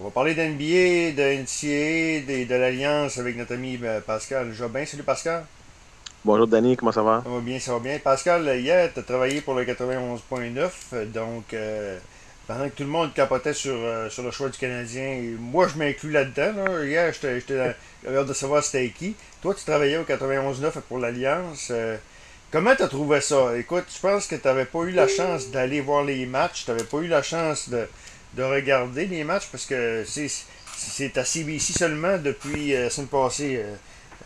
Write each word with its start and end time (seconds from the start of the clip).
On 0.00 0.04
va 0.04 0.10
parler 0.10 0.34
d'NBA, 0.34 1.10
de 1.10 1.42
NCA, 1.42 2.24
de, 2.24 2.44
de 2.44 2.54
l'Alliance 2.54 3.18
avec 3.18 3.36
notre 3.36 3.54
ami 3.54 3.80
euh, 3.82 4.00
Pascal 4.00 4.52
Jobin. 4.52 4.84
Salut 4.86 5.02
Pascal. 5.02 5.44
Bonjour 6.24 6.46
Danny, 6.46 6.76
comment 6.76 6.92
ça 6.92 7.02
va? 7.02 7.22
Ça 7.24 7.28
va 7.28 7.40
bien, 7.40 7.58
ça 7.58 7.72
va 7.72 7.80
bien. 7.80 7.98
Pascal, 7.98 8.60
hier, 8.60 8.92
tu 8.92 9.00
as 9.00 9.02
travaillé 9.02 9.40
pour 9.40 9.54
le 9.54 9.64
91.9, 9.64 11.10
donc 11.12 11.52
euh, 11.52 11.98
pendant 12.46 12.68
que 12.68 12.76
tout 12.76 12.84
le 12.84 12.88
monde 12.88 13.12
capotait 13.12 13.52
sur, 13.52 13.74
euh, 13.74 14.08
sur 14.08 14.22
le 14.22 14.30
choix 14.30 14.48
du 14.48 14.56
Canadien, 14.56 15.20
moi 15.36 15.66
je 15.66 15.76
m'inclus 15.76 16.12
là-dedans. 16.12 16.52
Là. 16.64 16.84
Hier, 16.84 17.12
j'étais 17.12 17.58
hâte 18.06 18.28
de 18.28 18.32
savoir 18.32 18.62
c'était 18.62 18.90
qui. 18.90 19.16
Toi, 19.42 19.52
tu 19.52 19.64
travaillais 19.64 19.96
au 19.96 20.04
91.9 20.04 20.80
pour 20.88 20.98
l'Alliance. 20.98 21.72
comment 22.52 22.76
tu 22.76 22.84
as 22.84 22.88
trouvé 22.88 23.20
ça? 23.20 23.58
Écoute, 23.58 23.86
je 23.92 24.00
pense 24.00 24.28
que 24.28 24.36
tu 24.36 24.46
n'avais 24.46 24.66
pas 24.66 24.82
eu 24.84 24.92
la 24.92 25.08
chance 25.08 25.50
d'aller 25.50 25.80
voir 25.80 26.04
les 26.04 26.24
matchs, 26.24 26.66
tu 26.66 26.70
n'avais 26.70 26.84
pas 26.84 26.98
eu 26.98 27.08
la 27.08 27.24
chance 27.24 27.68
de 27.68 27.88
de 28.34 28.42
regarder 28.42 29.06
les 29.06 29.24
matchs 29.24 29.48
parce 29.50 29.66
que 29.66 30.04
c'est 30.06 31.18
à 31.18 31.24
CBC 31.24 31.72
seulement 31.72 32.18
depuis 32.18 32.74
euh, 32.74 32.84
la 32.84 32.90
semaine 32.90 33.08
passée. 33.08 33.56
Euh, 33.56 33.74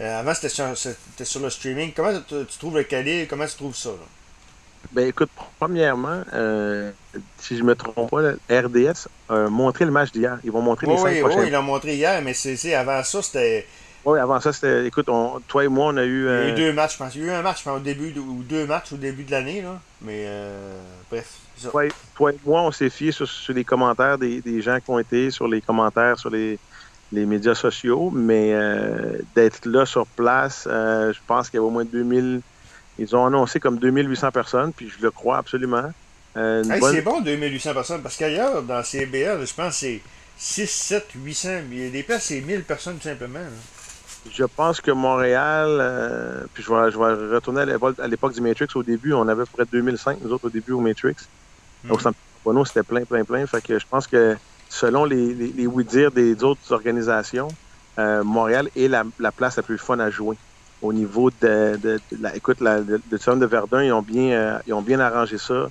euh, 0.01 0.21
avant, 0.21 0.35
c'était 0.35 0.49
sur, 0.49 0.77
sur, 0.77 1.41
le 1.41 1.51
streaming. 1.51 1.93
Comment 1.95 2.19
tu, 2.27 2.59
trouves 2.59 2.77
le 2.79 2.85
calibre? 2.85 3.29
Comment 3.29 3.47
tu 3.47 3.57
trouves 3.57 3.77
ça? 3.77 3.91
Ben 4.91 5.07
écoute, 5.07 5.31
premièrement, 5.59 6.23
si 7.39 7.57
je 7.57 7.63
me 7.63 7.75
trompe 7.75 8.11
pas, 8.11 8.33
RDS 8.51 9.07
a 9.29 9.49
montré 9.49 9.85
le 9.85 9.93
match 9.93 10.11
d'hier. 10.11 10.39
Ils 10.45 10.51
vont 10.51 10.63
montrer 10.63 10.87
les 10.87 10.95
oui, 10.95 10.99
cinq 10.99 11.25
Oui, 11.25 11.47
ils 11.47 11.53
l'ont 11.53 11.63
montré 11.63 11.95
hier, 11.95 12.21
mais 12.23 12.35
c'est 12.35 12.75
avant 12.75 13.05
ça, 13.05 13.23
c'était. 13.23 13.67
Oui, 14.05 14.19
avant 14.19 14.41
ça, 14.41 14.53
c'était. 14.53 14.87
Écoute, 14.87 15.09
toi 15.49 15.65
et 15.65 15.69
moi, 15.69 15.93
on 15.93 15.97
a 15.97 16.05
eu. 16.05 16.27
Il 16.27 16.27
y 16.27 16.29
a 16.29 16.49
eu 16.49 16.55
deux 16.55 16.73
matchs, 16.73 16.95
je 16.95 16.99
pense. 16.99 17.15
Il 17.15 17.23
y 17.23 17.25
a 17.25 17.27
eu 17.29 17.31
un 17.31 17.43
match, 17.43 17.67
au 17.67 17.79
début, 17.79 18.13
ou 18.19 18.43
deux 18.43 18.67
matchs 18.67 18.93
au 18.93 18.97
début 18.97 19.25
de 19.25 19.31
l'année, 19.31 19.63
là. 19.63 19.81
Mais 20.03 20.27
bref. 21.11 21.43
Toi, 21.71 21.85
toi, 22.15 22.33
et 22.33 22.39
moi, 22.45 22.63
on 22.63 22.73
s'est 22.73 22.91
fié 22.91 23.13
sur, 23.13 23.29
les 23.51 23.65
commentaires 23.65 24.19
des, 24.19 24.63
gens 24.63 24.79
qui 24.81 24.91
ont 24.91 24.99
été, 24.99 25.31
sur 25.31 25.49
les 25.49 25.61
commentaires 25.61 26.19
sur 26.19 26.31
les, 26.31 26.59
médias 27.13 27.55
sociaux, 27.55 28.11
mais 28.11 28.53
euh, 28.53 29.19
d'être 29.35 29.67
là 29.67 29.85
sur 29.85 30.07
place, 30.07 30.67
euh, 30.71 31.13
je 31.13 31.19
pense 31.27 31.51
qu'il 31.51 31.59
y 31.59 31.61
a 31.61 31.63
au 31.63 31.71
moins 31.71 31.85
2000. 31.85 32.41
Ils 32.99 33.17
ont 33.17 33.27
annoncé 33.27 33.61
comme 33.61 33.79
2800 33.79 34.31
personnes, 34.33 34.73
puis 34.73 34.89
je 34.89 35.03
le 35.03 35.11
crois 35.11 35.37
absolument. 35.39 35.93
Euh, 36.37 36.65
c'est 36.65 37.03
bon, 37.03 37.21
2800 37.21 37.75
personnes, 37.75 38.03
parce 38.03 38.17
qu'ailleurs, 38.17 38.63
dans 38.63 38.83
CBL, 38.83 39.47
je 39.47 39.55
pense 39.55 39.75
que 39.75 39.81
c'est 39.81 40.01
6, 40.39 40.71
7, 40.71 41.07
800. 41.15 41.49
Il 41.71 41.85
y 41.85 41.87
a 41.87 41.91
des 41.91 42.03
places, 42.03 42.25
c'est 42.25 42.41
1000 42.41 42.65
personnes 42.65 42.97
tout 42.97 43.09
simplement. 43.09 43.41
Je 44.31 44.45
pense 44.45 44.81
que 44.81 44.91
Montréal, 44.91 46.47
puis 46.55 46.63
je 46.63 46.73
vais, 46.73 46.91
je 46.91 46.99
vais 46.99 47.35
retourner 47.35 47.63
à 47.63 48.07
l'époque 48.09 48.33
du 48.33 48.41
Matrix. 48.41 48.69
Au 48.75 48.83
début, 48.83 49.13
on 49.13 49.27
avait 49.29 49.45
près 49.45 49.65
de 49.65 49.71
2005, 49.71 50.19
nous 50.23 50.33
autres, 50.33 50.47
au 50.47 50.51
début 50.51 50.73
au 50.73 50.81
Matrix. 50.81 51.17
Au 51.91 51.99
San 51.99 52.13
Paulo, 52.45 52.65
c'était 52.65 52.83
plein, 52.83 53.05
plein, 53.05 53.25
plein. 53.25 53.47
Fait 53.47 53.63
que 53.63 53.79
je 53.79 53.87
pense 53.87 54.07
que 54.07 54.37
selon 54.69 55.05
les, 55.05 55.35
les, 55.35 55.67
oui-dire 55.67 56.11
des 56.11 56.43
autres 56.45 56.73
organisations, 56.73 57.49
euh, 57.99 58.25
Montréal 58.25 58.69
est 58.77 58.89
la, 58.89 59.05
place 59.31 59.57
la 59.57 59.63
plus 59.63 59.79
fun 59.79 59.99
à 59.99 60.11
jouer. 60.11 60.37
Au 60.81 60.93
niveau 60.93 61.31
de, 61.31 61.77
de, 61.77 62.01
la, 62.21 62.35
écoute, 62.35 62.61
la, 62.61 62.81
de, 62.81 63.01
de 63.11 63.47
Verdun, 63.47 63.83
ils 63.83 63.93
ont 63.93 64.03
bien, 64.03 64.33
euh, 64.33 64.59
ils 64.67 64.75
ont 64.75 64.83
bien 64.83 64.99
arrangé 64.99 65.39
ça. 65.39 65.69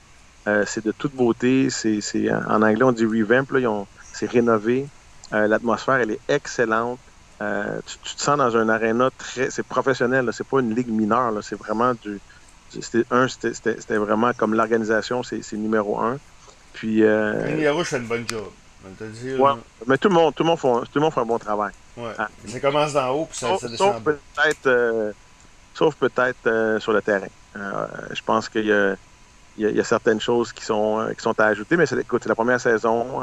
Euh, 0.47 0.63
c'est 0.65 0.83
de 0.83 0.91
toute 0.91 1.13
beauté. 1.13 1.69
C'est, 1.69 2.31
en 2.31 2.61
anglais, 2.61 2.83
on 2.83 2.91
dit 2.91 3.05
revamp. 3.05 3.45
Là, 3.51 3.59
ils 3.59 3.67
ont, 3.67 3.87
c'est 4.13 4.29
rénové. 4.29 4.87
l'atmosphère, 5.31 5.95
elle 5.95 6.11
est 6.11 6.21
excellente. 6.29 6.99
Tu, 7.85 8.15
te 8.15 8.21
sens 8.21 8.37
dans 8.37 8.55
un 8.57 8.69
aréna 8.69 9.09
très, 9.17 9.49
c'est 9.49 9.63
professionnel. 9.63 10.29
C'est 10.31 10.47
pas 10.47 10.59
une 10.59 10.75
ligue 10.75 10.89
mineure. 10.89 11.33
C'est 11.41 11.57
vraiment 11.57 11.93
du, 11.93 12.19
c'était 12.79 13.03
un, 13.11 13.27
c'était 13.27 13.97
vraiment 13.97 14.31
comme 14.33 14.53
l'organisation, 14.53 15.23
c'est 15.23 15.53
numéro 15.53 15.99
un. 15.99 16.17
Puis. 16.73 17.03
Euh, 17.03 17.83
fait 17.83 17.97
une 17.97 18.07
bonne 18.07 18.25
job. 18.27 18.45
ouais, 18.85 19.51
mais 19.87 19.97
tout 19.97 20.07
le 20.07 20.15
monde, 20.15 20.33
tout 20.33 20.43
le 20.43 20.49
monde, 20.49 20.59
fait, 20.59 20.67
tout 20.67 20.95
le 20.95 21.01
monde 21.01 21.13
fait 21.13 21.19
un 21.19 21.25
bon 21.25 21.37
travail. 21.37 21.73
Ouais. 21.97 22.13
Ah. 22.17 22.29
Ça 22.47 22.59
commence 22.59 22.93
d'en 22.93 23.09
haut 23.09 23.25
puis 23.25 23.37
ça, 23.37 23.47
sauf, 23.47 23.69
descend. 23.69 23.93
Sauf 23.93 24.03
peut-être, 24.03 24.67
euh, 24.67 25.11
sauf 25.73 25.95
peut-être 25.95 26.47
euh, 26.47 26.79
sur 26.79 26.93
le 26.93 27.01
terrain. 27.01 27.27
Euh, 27.57 27.87
je 28.13 28.21
pense 28.23 28.47
qu'il 28.47 28.65
y 28.65 28.71
a, 28.71 28.95
il 29.57 29.75
y, 29.75 29.79
a, 29.79 29.83
certaines 29.83 30.21
choses 30.21 30.53
qui 30.53 30.63
sont, 30.63 31.05
qui 31.15 31.21
sont 31.21 31.37
à 31.39 31.47
ajouter, 31.47 31.75
mais 31.75 31.85
c'est, 31.85 31.99
écoute, 31.99 32.23
c'est 32.23 32.29
la 32.29 32.35
première 32.35 32.61
saison, 32.61 33.21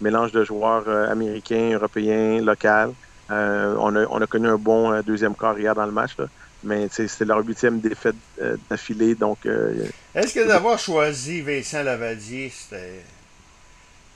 mélange 0.00 0.32
de 0.32 0.42
joueurs 0.42 0.88
américains, 1.10 1.72
européens, 1.74 2.40
locaux. 2.40 2.94
On, 3.30 3.96
a, 3.96 4.06
on 4.06 4.20
a 4.20 4.26
connu 4.26 4.48
un 4.48 4.56
bon 4.56 5.00
deuxième 5.02 5.34
quart 5.34 5.58
hier 5.58 5.74
dans 5.74 5.86
le 5.86 5.92
match. 5.92 6.16
Là. 6.18 6.26
Mais 6.64 6.88
c'était 6.90 7.24
leur 7.24 7.44
huitième 7.46 7.80
défaite 7.80 8.16
euh, 8.42 8.56
d'affilée. 8.68 9.14
Donc, 9.14 9.46
euh, 9.46 9.86
Est-ce 10.14 10.34
que 10.34 10.46
d'avoir 10.46 10.78
choisi 10.78 11.40
Vincent 11.40 11.82
Lavadier, 11.82 12.50
c'était. 12.50 13.04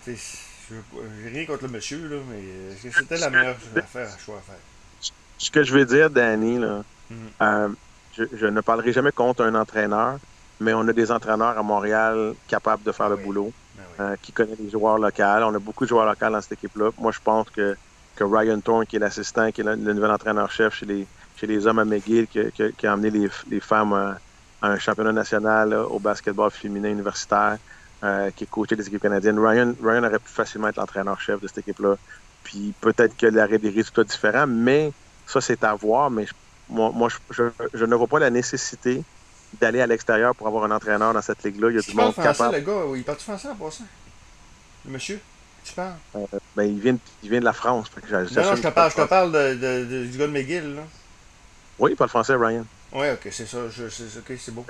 J'ai 0.06 1.28
rien 1.28 1.46
contre 1.46 1.64
le 1.64 1.70
monsieur, 1.70 2.08
là, 2.08 2.16
mais 2.28 2.72
est-ce 2.72 2.88
que 2.88 3.00
c'était 3.00 3.18
la 3.18 3.30
meilleure 3.30 3.56
affaire 3.76 4.08
à 4.08 4.18
choix 4.18 4.38
à 4.38 4.40
faire? 4.40 5.12
Ce 5.38 5.50
que 5.50 5.62
je 5.62 5.72
veux 5.72 5.84
dire, 5.84 6.10
Danny, 6.10 6.58
là, 6.58 6.82
euh, 7.42 7.68
je, 8.16 8.46
ne 8.46 8.60
parlerai 8.60 8.92
jamais 8.92 9.12
contre 9.12 9.44
un 9.44 9.54
entraîneur, 9.54 10.18
mais 10.60 10.72
on 10.72 10.86
a 10.88 10.92
des 10.92 11.12
entraîneurs 11.12 11.58
à 11.58 11.62
Montréal 11.62 12.34
capables 12.48 12.82
de 12.82 12.92
faire 12.92 13.10
le 13.10 13.16
boulot, 13.16 13.52
ben 13.98 14.16
qui 14.22 14.32
connaissent 14.32 14.58
les 14.58 14.70
joueurs 14.70 14.98
locaux. 14.98 15.22
On 15.22 15.54
a 15.54 15.58
beaucoup 15.58 15.84
de 15.84 15.90
joueurs 15.90 16.06
locaux 16.06 16.30
dans 16.30 16.40
cette 16.40 16.52
équipe-là. 16.52 16.90
Moi, 16.98 17.12
je 17.12 17.20
pense 17.22 17.50
que, 17.50 17.76
que 18.16 18.24
Ryan 18.24 18.60
Thorne, 18.60 18.86
qui 18.86 18.96
est 18.96 18.98
l'assistant, 18.98 19.50
qui 19.50 19.60
est 19.60 19.64
le 19.64 19.76
nouvel 19.76 20.10
entraîneur-chef 20.10 20.74
chez 20.74 20.86
les, 20.86 21.06
les 21.46 21.66
hommes 21.66 21.78
à 21.78 21.84
McGill 21.84 22.26
qui, 22.26 22.86
a 22.86 22.92
amené 22.92 23.28
les, 23.50 23.60
femmes 23.60 23.92
à, 23.92 24.18
un 24.62 24.78
championnat 24.78 25.12
national 25.12 25.74
au 25.74 25.98
basketball 25.98 26.50
féminin 26.50 26.90
universitaire, 26.90 27.58
euh, 28.04 28.30
qui 28.30 28.44
est 28.44 28.46
coaché 28.46 28.76
des 28.76 28.86
équipes 28.86 29.02
canadiennes. 29.02 29.38
Ryan, 29.38 29.74
Ryan 29.82 30.04
aurait 30.04 30.18
pu 30.18 30.28
facilement 30.28 30.68
être 30.68 30.76
l'entraîneur-chef 30.76 31.40
de 31.40 31.48
cette 31.48 31.58
équipe-là. 31.58 31.96
Puis 32.44 32.74
peut-être 32.80 33.16
qu'il 33.16 33.36
aurait 33.38 33.58
des 33.58 33.70
résultats 33.70 34.04
différents, 34.04 34.46
mais 34.46 34.92
ça, 35.26 35.40
c'est 35.40 35.62
à 35.64 35.74
voir. 35.74 36.10
Mais 36.10 36.26
moi, 36.68 36.90
moi 36.94 37.08
je, 37.30 37.84
ne 37.84 37.94
vois 37.94 38.06
pas 38.06 38.18
la 38.18 38.30
nécessité 38.30 39.02
d'aller 39.60 39.80
à 39.80 39.86
l'extérieur 39.86 40.34
pour 40.34 40.46
avoir 40.46 40.64
un 40.64 40.70
entraîneur 40.70 41.12
dans 41.12 41.22
cette 41.22 41.42
ligue-là. 41.44 41.70
Il 41.70 41.76
y 41.76 41.78
a 41.78 41.82
du 41.82 41.94
monde 41.94 42.12
français, 42.12 42.28
capable. 42.28 42.56
le 42.56 42.60
gars, 42.62 42.96
il 42.96 43.04
parle 43.04 43.18
français 43.18 43.48
en 43.48 43.54
passant? 43.54 43.84
Le 44.84 44.92
monsieur? 44.92 45.20
Tu 45.64 45.74
parles? 45.74 45.94
Euh, 46.16 46.26
ben, 46.56 46.64
il 46.64 46.80
vient, 46.80 46.96
il 47.22 47.30
vient 47.30 47.40
de 47.40 47.44
la 47.44 47.52
France. 47.52 47.90
non, 48.10 48.18
non, 48.20 48.56
je 48.56 48.62
te 48.62 48.68
parle, 48.68 48.90
je 48.90 48.96
te 48.96 49.06
parle 49.06 49.32
de, 49.32 50.06
du 50.06 50.18
gars 50.18 50.26
de 50.26 50.32
McGill. 50.32 50.74
Là. 50.74 50.82
Oui, 51.78 51.92
il 51.92 51.96
parle 51.96 52.10
français, 52.10 52.34
Ryan. 52.34 52.64
Oui, 52.92 53.06
ok, 53.10 53.28
c'est 53.30 53.46
ça. 53.46 53.58
Je, 53.70 53.88
c'est, 53.88 54.18
ok, 54.18 54.38
c'est 54.38 54.52
beau. 54.52 54.64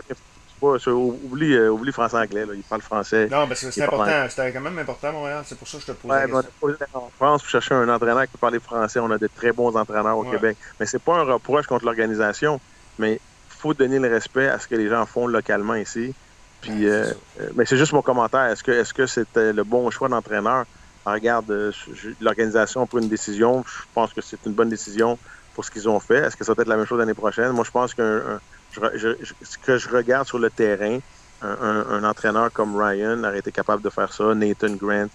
oublie, 0.62 1.54
euh, 1.54 1.70
oublie 1.70 1.92
français-anglais, 1.92 2.46
là. 2.46 2.52
il 2.54 2.62
parle 2.62 2.82
français. 2.82 3.28
Non, 3.30 3.48
parce 3.48 3.62
que 3.62 3.70
c'est 3.70 3.82
important. 3.82 4.26
C'était 4.28 4.52
quand 4.52 4.60
même 4.60 4.78
important 4.78 5.12
Montréal. 5.12 5.42
C'est 5.46 5.58
pour 5.58 5.66
ça 5.66 5.78
que 5.78 5.82
je 5.82 5.86
te 5.88 5.92
pose 5.92 6.10
ouais, 6.10 6.26
la 6.26 6.42
question. 6.42 6.88
En 6.94 7.10
France, 7.16 7.42
pour 7.42 7.50
chercher 7.50 7.74
un 7.74 7.88
entraîneur 7.88 8.22
qui 8.22 8.32
peut 8.32 8.38
parler 8.38 8.60
français, 8.60 9.00
on 9.00 9.10
a 9.10 9.18
de 9.18 9.28
très 9.34 9.52
bons 9.52 9.74
entraîneurs 9.76 10.16
au 10.18 10.24
Québec. 10.24 10.56
Mais 10.78 10.86
c'est 10.86 11.02
pas 11.02 11.16
un 11.16 11.24
reproche 11.24 11.66
contre 11.66 11.84
l'organisation, 11.84 12.60
mais 12.98 13.14
il 13.14 13.20
faut 13.58 13.74
donner 13.74 13.98
le 13.98 14.08
respect 14.08 14.48
à 14.48 14.58
ce 14.58 14.68
que 14.68 14.74
les 14.74 14.88
gens 14.88 15.04
font 15.06 15.26
localement 15.26 15.74
ici. 15.74 16.14
Puis, 16.60 16.88
euh, 16.88 17.12
euh, 17.40 17.50
mais 17.56 17.66
c'est 17.66 17.76
juste 17.76 17.92
mon 17.92 18.02
commentaire. 18.02 18.46
Est-ce 18.46 18.62
que, 18.62 18.70
est-ce 18.70 18.94
que 18.94 19.06
c'était 19.06 19.52
le 19.52 19.64
bon 19.64 19.90
choix 19.90 20.08
d'entraîneur? 20.08 20.64
Regarde, 21.04 21.72
l'organisation 22.20 22.82
a 22.82 22.98
une 22.98 23.08
décision. 23.08 23.64
Je 23.66 23.82
pense 23.94 24.12
que 24.12 24.20
c'est 24.20 24.38
une 24.46 24.52
bonne 24.52 24.68
décision 24.68 25.18
pour 25.54 25.64
ce 25.64 25.70
qu'ils 25.70 25.88
ont 25.88 26.00
fait. 26.00 26.18
Est-ce 26.18 26.36
que 26.36 26.44
ça 26.44 26.54
va 26.54 26.62
être 26.62 26.68
la 26.68 26.76
même 26.76 26.86
chose 26.86 26.98
l'année 26.98 27.14
prochaine? 27.14 27.50
Moi, 27.50 27.64
je 27.64 27.70
pense 27.70 27.94
que 27.94 28.38
ce 28.72 29.58
que 29.58 29.78
je 29.78 29.88
regarde 29.88 30.26
sur 30.26 30.38
le 30.38 30.50
terrain, 30.50 30.98
un, 31.42 32.04
entraîneur 32.04 32.52
comme 32.52 32.76
Ryan 32.76 33.22
aurait 33.24 33.40
été 33.40 33.52
capable 33.52 33.82
de 33.82 33.90
faire 33.90 34.12
ça, 34.12 34.34
Nathan 34.34 34.74
Grant. 34.74 35.08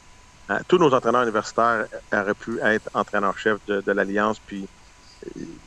Euh, 0.49 0.59
tous 0.67 0.77
nos 0.77 0.93
entraîneurs 0.93 1.23
universitaires 1.23 1.85
auraient 2.13 2.33
pu 2.33 2.59
être 2.61 2.89
entraîneurs-chefs 2.93 3.59
de, 3.67 3.91
l'Alliance, 3.91 4.39
puis 4.39 4.63
euh, 4.63 4.67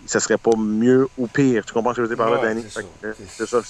ça 0.07 0.21
serait 0.21 0.39
pas 0.39 0.57
mieux 0.57 1.09
ou 1.19 1.27
pire. 1.27 1.65
Tu 1.65 1.73
comprends 1.73 1.93
ce 1.93 1.97
que 1.97 2.03
je 2.05 2.09
veux 2.09 2.17
dire 2.17 2.25
par 2.25 2.35
là, 2.35 2.43
Danny? 2.43 2.65
C'est 3.29 3.47
ça, 3.47 3.61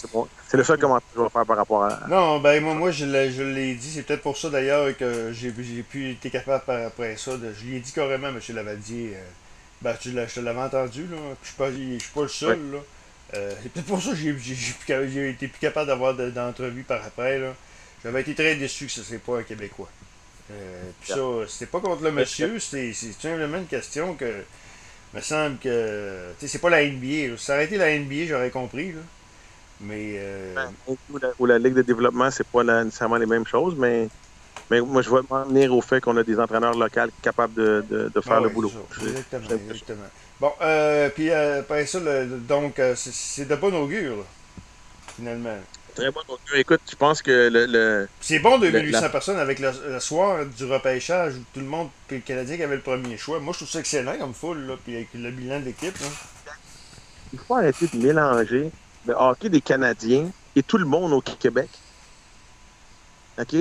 c'est 0.49 0.57
le 0.57 0.65
seul 0.65 0.79
commentaire 0.79 1.09
que 1.13 1.19
je 1.19 1.23
vais 1.23 1.31
faire 1.31 1.47
par 1.47 1.57
rapport 1.57 1.85
à. 1.85 2.01
Non, 2.09 2.39
ben 2.41 2.63
moi, 2.63 2.75
moi 2.75 2.91
je 2.91 3.05
l'ai 3.05 3.75
dit, 3.75 3.91
c'est 3.91 4.03
peut-être 4.03 4.23
pour 4.23 4.37
ça 4.37 4.51
d'ailleurs 4.51 4.97
que 4.97 5.33
j'ai 5.33 5.51
pu 5.51 6.11
été 6.11 6.31
capable 6.31 6.63
après 6.69 7.17
ça. 7.17 7.37
De, 7.37 7.53
je 7.53 7.65
lui 7.65 7.77
ai 7.77 7.81
dit 7.81 7.93
carrément, 7.93 8.29
M. 8.29 8.41
Lavadier. 8.55 9.13
Euh, 9.15 9.23
ben, 9.83 9.95
tu 9.99 10.11
je 10.13 10.35
te 10.35 10.41
l'avais 10.41 10.61
entendu, 10.61 11.07
là. 11.07 11.17
Je 11.43 11.49
suis 11.49 11.57
pas, 11.57 11.71
je 11.71 11.99
suis 11.99 12.13
pas 12.15 12.23
le 12.23 12.29
seul, 12.29 12.59
là. 12.73 12.79
Euh, 13.35 13.53
c'est 13.63 13.73
peut-être 13.73 13.87
pour 13.87 14.03
ça 14.03 14.11
que 14.11 14.17
j'ai 14.17 15.31
été 15.31 15.49
plus 15.49 15.61
capable 15.61 15.87
d'avoir 15.87 16.15
d'entrevues 16.15 16.83
par 16.83 17.05
après, 17.05 17.39
là. 17.39 17.55
J'avais 18.03 18.23
été 18.23 18.35
très 18.35 18.57
déçu 18.57 18.87
que 18.87 18.93
ce 18.93 19.13
ne 19.13 19.19
pas 19.19 19.39
un 19.39 19.43
Québécois. 19.43 19.89
Euh, 20.51 20.91
puis 21.01 21.13
ça, 21.13 21.21
c'était 21.49 21.67
pas 21.67 21.81
contre 21.81 22.03
le 22.03 22.13
monsieur, 22.13 22.59
c'est 22.59 22.93
simplement 22.93 23.59
une 23.59 23.67
question 23.67 24.15
que. 24.15 24.43
Me 25.15 25.21
semble 25.21 25.59
que. 25.59 26.33
Tu 26.39 26.47
sais, 26.47 26.49
c'est 26.49 26.59
pas 26.59 26.71
la 26.71 26.85
NBA. 26.85 27.37
Si 27.37 27.45
ça 27.45 27.55
aurait 27.55 27.65
été 27.65 27.77
la 27.77 27.99
NBA, 27.99 28.27
j'aurais 28.29 28.51
compris, 28.51 28.93
là. 28.93 29.01
Mais. 29.81 30.15
Euh... 30.17 30.55
Ou, 30.87 31.19
la, 31.19 31.29
ou, 31.39 31.47
la, 31.47 31.59
Ligue 31.59 31.75
de 31.75 31.83
développement, 31.83 32.31
c'est 32.31 32.47
pas 32.47 32.63
nécessairement 32.63 33.17
les 33.17 33.27
mêmes 33.27 33.47
choses, 33.47 33.75
mais 33.77 34.09
mais 34.71 34.81
moi, 34.81 35.03
je 35.03 35.11
vais 35.11 35.21
m'en 35.29 35.45
venir 35.45 35.75
au 35.75 35.81
fait 35.81 36.01
qu'on 36.01 36.17
a 36.17 36.23
des 36.23 36.39
entraîneurs 36.39 36.75
locaux 36.75 37.01
capables 37.21 37.55
de, 37.55 37.85
de, 37.91 38.21
faire 38.21 38.35
ah 38.35 38.41
le 38.41 38.49
boulot. 38.51 38.71
exactement, 39.03 39.49
exactement. 39.51 40.07
Bon, 40.41 40.53
euh, 40.63 41.11
puis 41.11 41.31
euh, 41.31 41.61
après 41.61 41.87
ça, 41.87 41.99
donc, 42.25 42.79
euh, 42.79 42.95
c'est 42.97 43.49
de 43.49 43.57
bon 43.57 43.75
augure, 43.75 44.25
finalement. 45.17 45.59
Très 45.95 46.11
bon 46.11 46.21
Écoute, 46.55 46.81
je 46.91 46.97
pense 46.97 47.23
que 47.23 47.49
le. 47.53 48.09
c'est 48.21 48.39
bon 48.39 48.59
2800 48.59 49.11
personnes 49.11 49.39
avec 49.39 49.59
le, 49.59 50.01
soir 50.01 50.45
du 50.47 50.65
repêchage 50.65 51.35
où 51.35 51.45
tout 51.53 51.61
le 51.61 51.67
monde, 51.67 51.89
puis 52.07 52.19
le 52.19 52.23
Canadien 52.23 52.57
qui 52.57 52.63
avait 52.63 52.77
le 52.77 52.83
premier 52.83 53.17
choix. 53.17 53.41
Moi, 53.41 53.53
je 53.53 53.59
trouve 53.59 53.71
ça 53.71 53.81
excellent 53.81 54.17
comme 54.19 54.35
foule, 54.35 54.67
là, 54.67 54.75
puis 54.83 54.97
avec 54.97 55.09
le 55.15 55.31
bilan 55.31 55.61
d'équipe. 55.61 55.97
Il 57.33 57.39
faut 57.39 57.55
arrêter 57.55 57.87
de 57.87 57.97
mélanger 57.97 58.71
le 59.07 59.15
hockey 59.15 59.49
des 59.49 59.61
Canadiens 59.61 60.31
et 60.57 60.63
tout 60.63 60.79
le 60.79 60.85
monde 60.85 61.13
au 61.13 61.21
Québec. 61.21 61.69
OK? 63.39 63.55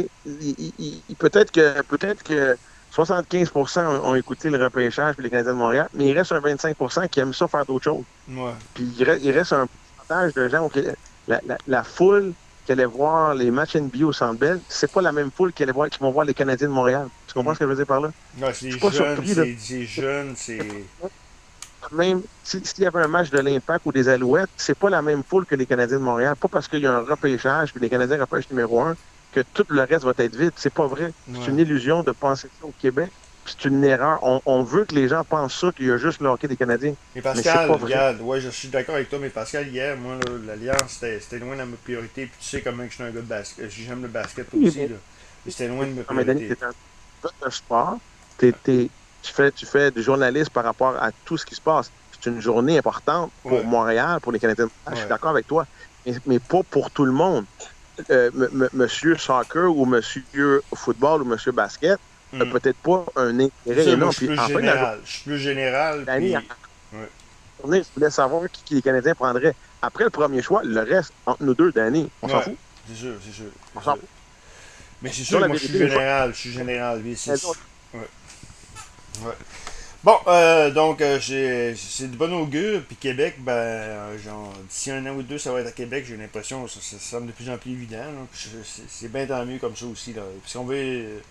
Peut-être 1.18 1.52
que, 1.52 1.82
peut-être 1.84 2.24
que 2.24 2.58
75% 2.96 3.80
ont, 3.80 4.16
écouté 4.16 4.50
le 4.50 4.62
repêchage 4.64 5.16
puis 5.16 5.24
les 5.24 5.30
Canadiens 5.30 5.54
de 5.54 5.58
Montréal, 5.58 5.90
mais 5.94 6.08
il 6.08 6.18
reste 6.18 6.32
un 6.32 6.40
25% 6.40 7.08
qui 7.10 7.20
aiment 7.20 7.34
ça 7.34 7.48
faire 7.48 7.66
d'autres 7.66 7.84
choses. 7.84 8.04
Ouais. 8.30 8.52
Puis 8.74 8.86
il 8.98 9.32
reste, 9.32 9.54
un 9.54 9.68
pourcentage 9.68 10.34
de 10.34 10.50
gens. 10.50 10.70
La, 11.30 11.40
la, 11.46 11.58
la, 11.68 11.84
foule 11.84 12.34
qui 12.66 12.74
allait 12.74 12.86
voir 12.86 13.36
les 13.36 13.52
matchs 13.52 13.76
NBA 13.76 14.06
au 14.06 14.12
Centre 14.12 14.40
Bell, 14.40 14.60
c'est 14.68 14.92
pas 14.92 15.02
la 15.02 15.12
même 15.12 15.32
foule 15.32 15.54
qui, 15.54 15.64
allait 15.64 15.72
voir, 15.72 15.90
qui 15.90 16.00
vont 16.00 16.12
voir 16.12 16.26
les 16.26 16.34
Canadiens 16.34 16.68
de 16.68 16.74
Montréal. 16.74 17.08
Tu 17.28 17.34
comprends 17.34 17.54
ce 17.54 17.60
que 17.60 17.66
je 17.66 17.70
veux 17.70 17.76
dire 17.76 17.86
par 17.86 18.02
là? 18.02 18.12
Ouais, 18.42 18.52
c'est 18.54 18.72
jeunes, 18.72 19.56
c'est 19.58 19.86
jeune, 19.86 20.34
c'est... 20.36 20.60
Même 21.92 22.22
s'il 22.44 22.64
y 22.80 22.86
avait 22.86 23.02
un 23.02 23.08
match 23.08 23.30
de 23.30 23.40
l'Impact 23.40 23.86
ou 23.86 23.92
des 23.92 24.10
Alouettes, 24.10 24.50
c'est 24.58 24.78
pas 24.78 24.90
la 24.90 25.02
même 25.02 25.24
foule 25.24 25.46
que 25.46 25.56
les 25.56 25.66
Canadiens 25.66 25.98
de 25.98 26.04
Montréal. 26.04 26.36
Pas 26.36 26.48
parce 26.48 26.68
qu'il 26.68 26.80
y 26.80 26.88
a 26.88 26.94
un 26.94 27.02
repêchage 27.02 27.72
puis 27.72 27.80
les 27.82 27.90
Canadiens 27.90 28.20
repêchent 28.20 28.50
numéro 28.50 28.82
un 28.82 28.96
que 29.32 29.42
tout 29.54 29.66
le 29.70 29.84
reste 29.84 30.04
va 30.04 30.14
être 30.18 30.36
vide. 30.36 30.52
C'est 30.56 30.74
pas 30.74 30.88
vrai. 30.88 31.14
C'est 31.32 31.50
une 31.50 31.60
illusion 31.60 32.04
de 32.04 32.12
penser 32.12 32.50
ça 32.60 32.68
au 32.68 32.74
Québec. 32.80 33.12
C'est 33.46 33.66
une 33.66 33.84
erreur. 33.84 34.20
On, 34.22 34.64
veut 34.64 34.86
que 34.86 34.94
les 34.94 35.08
gens 35.08 35.24
pensent 35.24 35.60
ça, 35.60 35.72
qu'il 35.72 35.88
y 35.88 35.92
a 35.92 35.98
juste 35.98 36.22
le 36.22 36.30
hockey 36.30 36.48
des 36.48 36.56
Canadiens. 36.56 36.94
Mais 37.16 37.22
Pascal, 37.22 37.72
regarde, 37.72 38.22
ouais, 38.22 38.40
je 38.40 38.50
suis 38.50 38.68
d'accord 38.68 38.96
avec 38.96 39.10
toi, 39.10 39.20
mais 39.20 39.30
Pascal, 39.30 39.68
hier, 39.68 39.98
moi, 39.98 40.16
l'Alliance, 40.46 41.00
c'était 41.00 41.40
loin 41.40 41.56
de 41.56 41.64
ma 41.64 41.78
priorité. 41.78 42.28
Puis 42.28 42.38
tu 42.40 42.46
sais 42.46 42.62
comment 42.62 42.84
je 42.88 42.94
suis 42.94 43.04
un 43.04 43.10
gars 43.10 43.22
de 43.22 43.26
basket. 43.26 43.66
Euh, 43.66 43.70
j'aime 43.70 44.02
le 44.04 44.08
basket 44.08 44.48
aussi. 44.54 44.88
C'était 45.48 45.68
loin 45.68 45.88
de 45.88 45.94
ma 45.94 46.04
priorité. 46.04 46.58
Mais 46.62 46.68
un 46.68 47.48
de 47.48 47.52
sport. 47.52 47.98
tu, 48.38 48.54
fais, 49.24 49.52
tu 49.52 49.66
fais 49.66 49.92
du 49.92 50.04
journalisme 50.04 50.52
par 50.52 50.64
rapport 50.64 50.96
à 51.02 51.12
tout 51.26 51.38
ce 51.38 51.46
qui 51.46 51.56
se 51.56 51.62
passe. 51.62 51.92
C'est 52.12 52.30
une 52.30 52.42
journée 52.42 52.78
importante 52.78 53.32
pour 53.42 53.64
Montréal, 53.64 54.20
pour 54.22 54.32
les 54.32 54.40
Canadiens. 54.40 54.70
Je 54.92 54.96
suis 54.96 55.08
d'accord 55.08 55.32
avec 55.32 55.48
toi. 55.48 55.66
Mais, 56.06 56.14
mais, 56.26 56.40
pas 56.40 56.62
pour 56.70 56.92
tout 56.92 57.06
le 57.06 57.12
monde. 57.12 57.46
Euh, 58.10 58.32
monsieur 58.74 59.18
soccer 59.18 59.76
ou 59.76 59.86
monsieur 59.86 60.62
football 60.74 61.24
ou 61.24 61.26
monsieur 61.26 61.52
basket 61.52 62.00
n'a 62.34 62.46
hmm. 62.46 62.52
peut-être 62.52 62.78
pas 62.78 63.06
un 63.16 63.40
intérêt 63.40 63.90
énorme. 63.90 64.12
Je 64.12 64.18
suis 64.18 64.28
plus 64.28 64.48
général. 64.48 65.00
Je 65.04 65.12
suis 65.12 65.24
plus 65.24 65.40
général. 65.40 66.06
Puis... 66.06 66.36
je 67.64 67.84
voulais 67.96 68.10
savoir 68.10 68.44
qui, 68.52 68.76
les 68.76 68.82
Canadiens 68.82 69.16
prendraient. 69.16 69.56
Après 69.82 70.04
le 70.04 70.10
premier 70.10 70.42
choix, 70.42 70.62
le 70.64 70.82
reste, 70.82 71.14
entre 71.26 71.44
nous 71.44 71.54
deux, 71.54 71.72
Danny, 71.72 72.10
on 72.22 72.30
s'en 72.30 72.42
fout. 72.42 72.58
C'est 72.88 72.96
sûr, 72.96 73.14
c'est 73.26 73.34
sûr. 73.34 73.52
On 73.76 73.82
s'en 73.82 73.94
fout. 73.94 74.08
Mais 75.02 75.12
c'est 75.14 75.24
sûr, 75.24 75.40
moi, 75.40 75.56
je 75.56 75.66
suis 75.66 75.78
général. 75.78 76.34
Je 76.34 76.40
suis 76.40 76.52
général. 76.52 77.02
Ouais. 77.02 78.00
Ouais. 79.22 79.34
Bon, 80.02 80.16
euh, 80.28 80.72
donc, 80.72 81.02
euh, 81.02 81.20
c'est 81.20 82.10
de 82.10 82.16
bon 82.16 82.34
augure. 82.34 82.84
Puis 82.86 82.96
Québec, 82.96 83.36
ben, 83.40 83.52
euh, 83.52 84.18
genre, 84.18 84.54
d'ici 84.70 84.92
un 84.92 85.06
an 85.06 85.16
ou 85.16 85.24
deux, 85.24 85.38
ça 85.38 85.52
va 85.52 85.60
être 85.60 85.68
à 85.68 85.72
Québec. 85.72 86.06
J'ai 86.08 86.16
l'impression 86.16 86.64
que 86.64 86.72
ça, 86.72 86.80
ça, 86.82 86.98
semble 86.98 87.28
de 87.28 87.32
plus 87.34 87.50
en 87.50 87.58
plus 87.58 87.72
évident. 87.72 88.06
C'est 88.88 89.12
bien 89.12 89.26
tant 89.26 89.46
mieux 89.46 89.60
comme 89.60 89.76
ça 89.76 89.86
aussi. 89.86 90.14
Là. 90.14 90.22
Si 90.46 90.58
on 90.58 90.66
veut. 90.66 91.22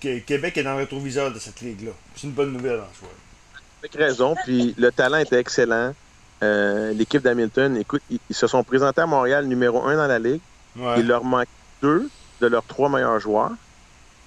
Québec 0.00 0.58
est 0.58 0.62
dans 0.62 0.72
le 0.72 0.78
rétroviseur 0.78 1.32
de 1.32 1.38
cette 1.38 1.60
ligue-là. 1.60 1.92
C'est 2.14 2.26
une 2.26 2.32
bonne 2.32 2.52
nouvelle 2.52 2.80
en 2.80 2.92
soi. 2.98 3.08
Avec 3.80 3.94
raison. 3.94 4.34
Puis 4.44 4.74
le 4.76 4.90
talent 4.92 5.18
était 5.18 5.38
excellent. 5.38 5.94
L'équipe 6.42 7.22
d'Hamilton, 7.22 7.76
écoute, 7.76 8.02
ils, 8.10 8.20
se 8.30 8.46
sont 8.46 8.62
présentés 8.62 9.00
à 9.00 9.06
Montréal 9.06 9.46
numéro 9.46 9.82
un 9.82 9.96
dans 9.96 10.06
la 10.06 10.18
ligue. 10.18 10.40
Il 10.76 11.06
leur 11.06 11.24
manque 11.24 11.48
deux 11.80 12.10
de 12.40 12.46
leurs 12.46 12.64
trois 12.64 12.88
meilleurs 12.88 13.20
joueurs 13.20 13.52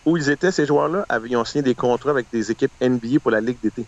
où 0.08 0.16
ils 0.16 0.30
étaient, 0.30 0.54
ces 0.54 0.66
joueurs-là, 0.66 1.06
ils 1.26 1.36
ont 1.36 1.44
signé 1.44 1.62
des 1.62 1.76
contrats 1.76 2.12
avec 2.12 2.28
des 2.32 2.50
équipes 2.50 2.72
NBA 2.82 3.20
pour 3.20 3.30
la 3.30 3.42
Ligue 3.42 3.58
d'été. 3.62 3.86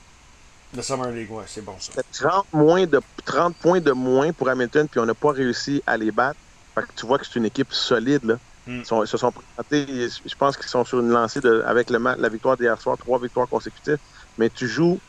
La 0.75 0.83
Summer 0.83 1.09
League, 1.11 1.31
ouais, 1.31 1.45
c'est 1.47 1.63
bon 1.63 1.75
ça. 1.79 1.93
30, 2.11 2.45
moins 2.51 2.85
de, 2.85 2.99
30 3.25 3.55
points 3.55 3.79
de 3.79 3.93
moins 3.93 4.33
pour 4.33 4.49
Hamilton, 4.49 4.85
puis 4.89 4.99
on 4.99 5.05
n'a 5.05 5.13
pas 5.13 5.31
réussi 5.31 5.81
à 5.87 5.95
les 5.95 6.11
battre. 6.11 6.37
Fait 6.75 6.81
que 6.81 6.87
tu 6.93 7.05
vois 7.05 7.19
que 7.19 7.25
c'est 7.25 7.39
une 7.39 7.45
équipe 7.45 7.71
solide. 7.71 8.25
Là. 8.25 8.37
Hmm. 8.69 8.81
Ils, 8.81 9.07
se 9.07 9.17
sont 9.17 9.31
présentés, 9.31 10.09
je 10.23 10.35
pense 10.35 10.55
qu'ils 10.55 10.67
sont 10.67 10.85
sur 10.85 10.99
une 10.99 11.09
lancée 11.09 11.41
de, 11.41 11.63
avec 11.65 11.89
le, 11.89 11.97
la 11.97 12.29
victoire 12.29 12.55
d'hier 12.55 12.79
soir, 12.79 12.97
trois 12.99 13.17
victoires 13.17 13.47
consécutives. 13.49 13.97
Mais 14.37 14.51
tu 14.51 14.67
joues 14.67 14.99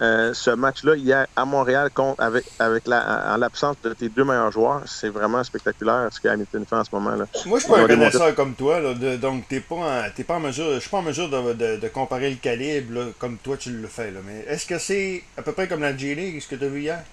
euh, 0.00 0.32
ce 0.32 0.50
match-là 0.50 0.96
hier 0.96 1.26
à 1.36 1.44
Montréal 1.44 1.90
contre, 1.92 2.22
avec, 2.22 2.46
avec 2.58 2.86
la, 2.86 3.34
en 3.34 3.36
l'absence 3.36 3.76
de 3.84 3.92
tes 3.92 4.08
deux 4.08 4.24
meilleurs 4.24 4.50
joueurs, 4.50 4.84
c'est 4.86 5.10
vraiment 5.10 5.44
spectaculaire 5.44 6.08
ce 6.10 6.18
que 6.18 6.28
Hamilton 6.28 6.64
fait 6.64 6.76
en 6.76 6.84
ce 6.84 6.88
moment. 6.92 7.10
Là. 7.10 7.26
Moi, 7.44 7.58
je 7.58 7.64
suis 7.64 7.72
pas 7.72 7.80
un 7.80 7.86
connaisseur 7.86 8.34
comme 8.34 8.54
toi, 8.54 8.80
là, 8.80 8.94
donc 9.18 9.46
t'es 9.48 9.60
pas, 9.60 9.74
en, 9.74 10.22
pas 10.26 10.34
en 10.36 10.40
mesure, 10.40 10.72
je 10.76 10.78
suis 10.78 10.88
pas 10.88 10.98
en 10.98 11.02
mesure 11.02 11.28
de, 11.28 11.76
de, 11.76 11.88
comparer 11.88 12.30
le 12.30 12.36
calibre 12.36 13.12
comme 13.18 13.36
toi 13.36 13.58
tu 13.58 13.72
le 13.72 13.86
fais. 13.88 14.10
Là. 14.10 14.20
Mais 14.24 14.46
est-ce 14.48 14.64
que 14.64 14.78
c'est 14.78 15.22
à 15.36 15.42
peu 15.42 15.52
près 15.52 15.68
comme 15.68 15.82
la 15.82 15.94
G-League, 15.94 16.40
ce 16.40 16.48
que 16.48 16.54
tu 16.54 16.64
as 16.64 16.68
vu 16.68 16.80
hier? 16.80 17.04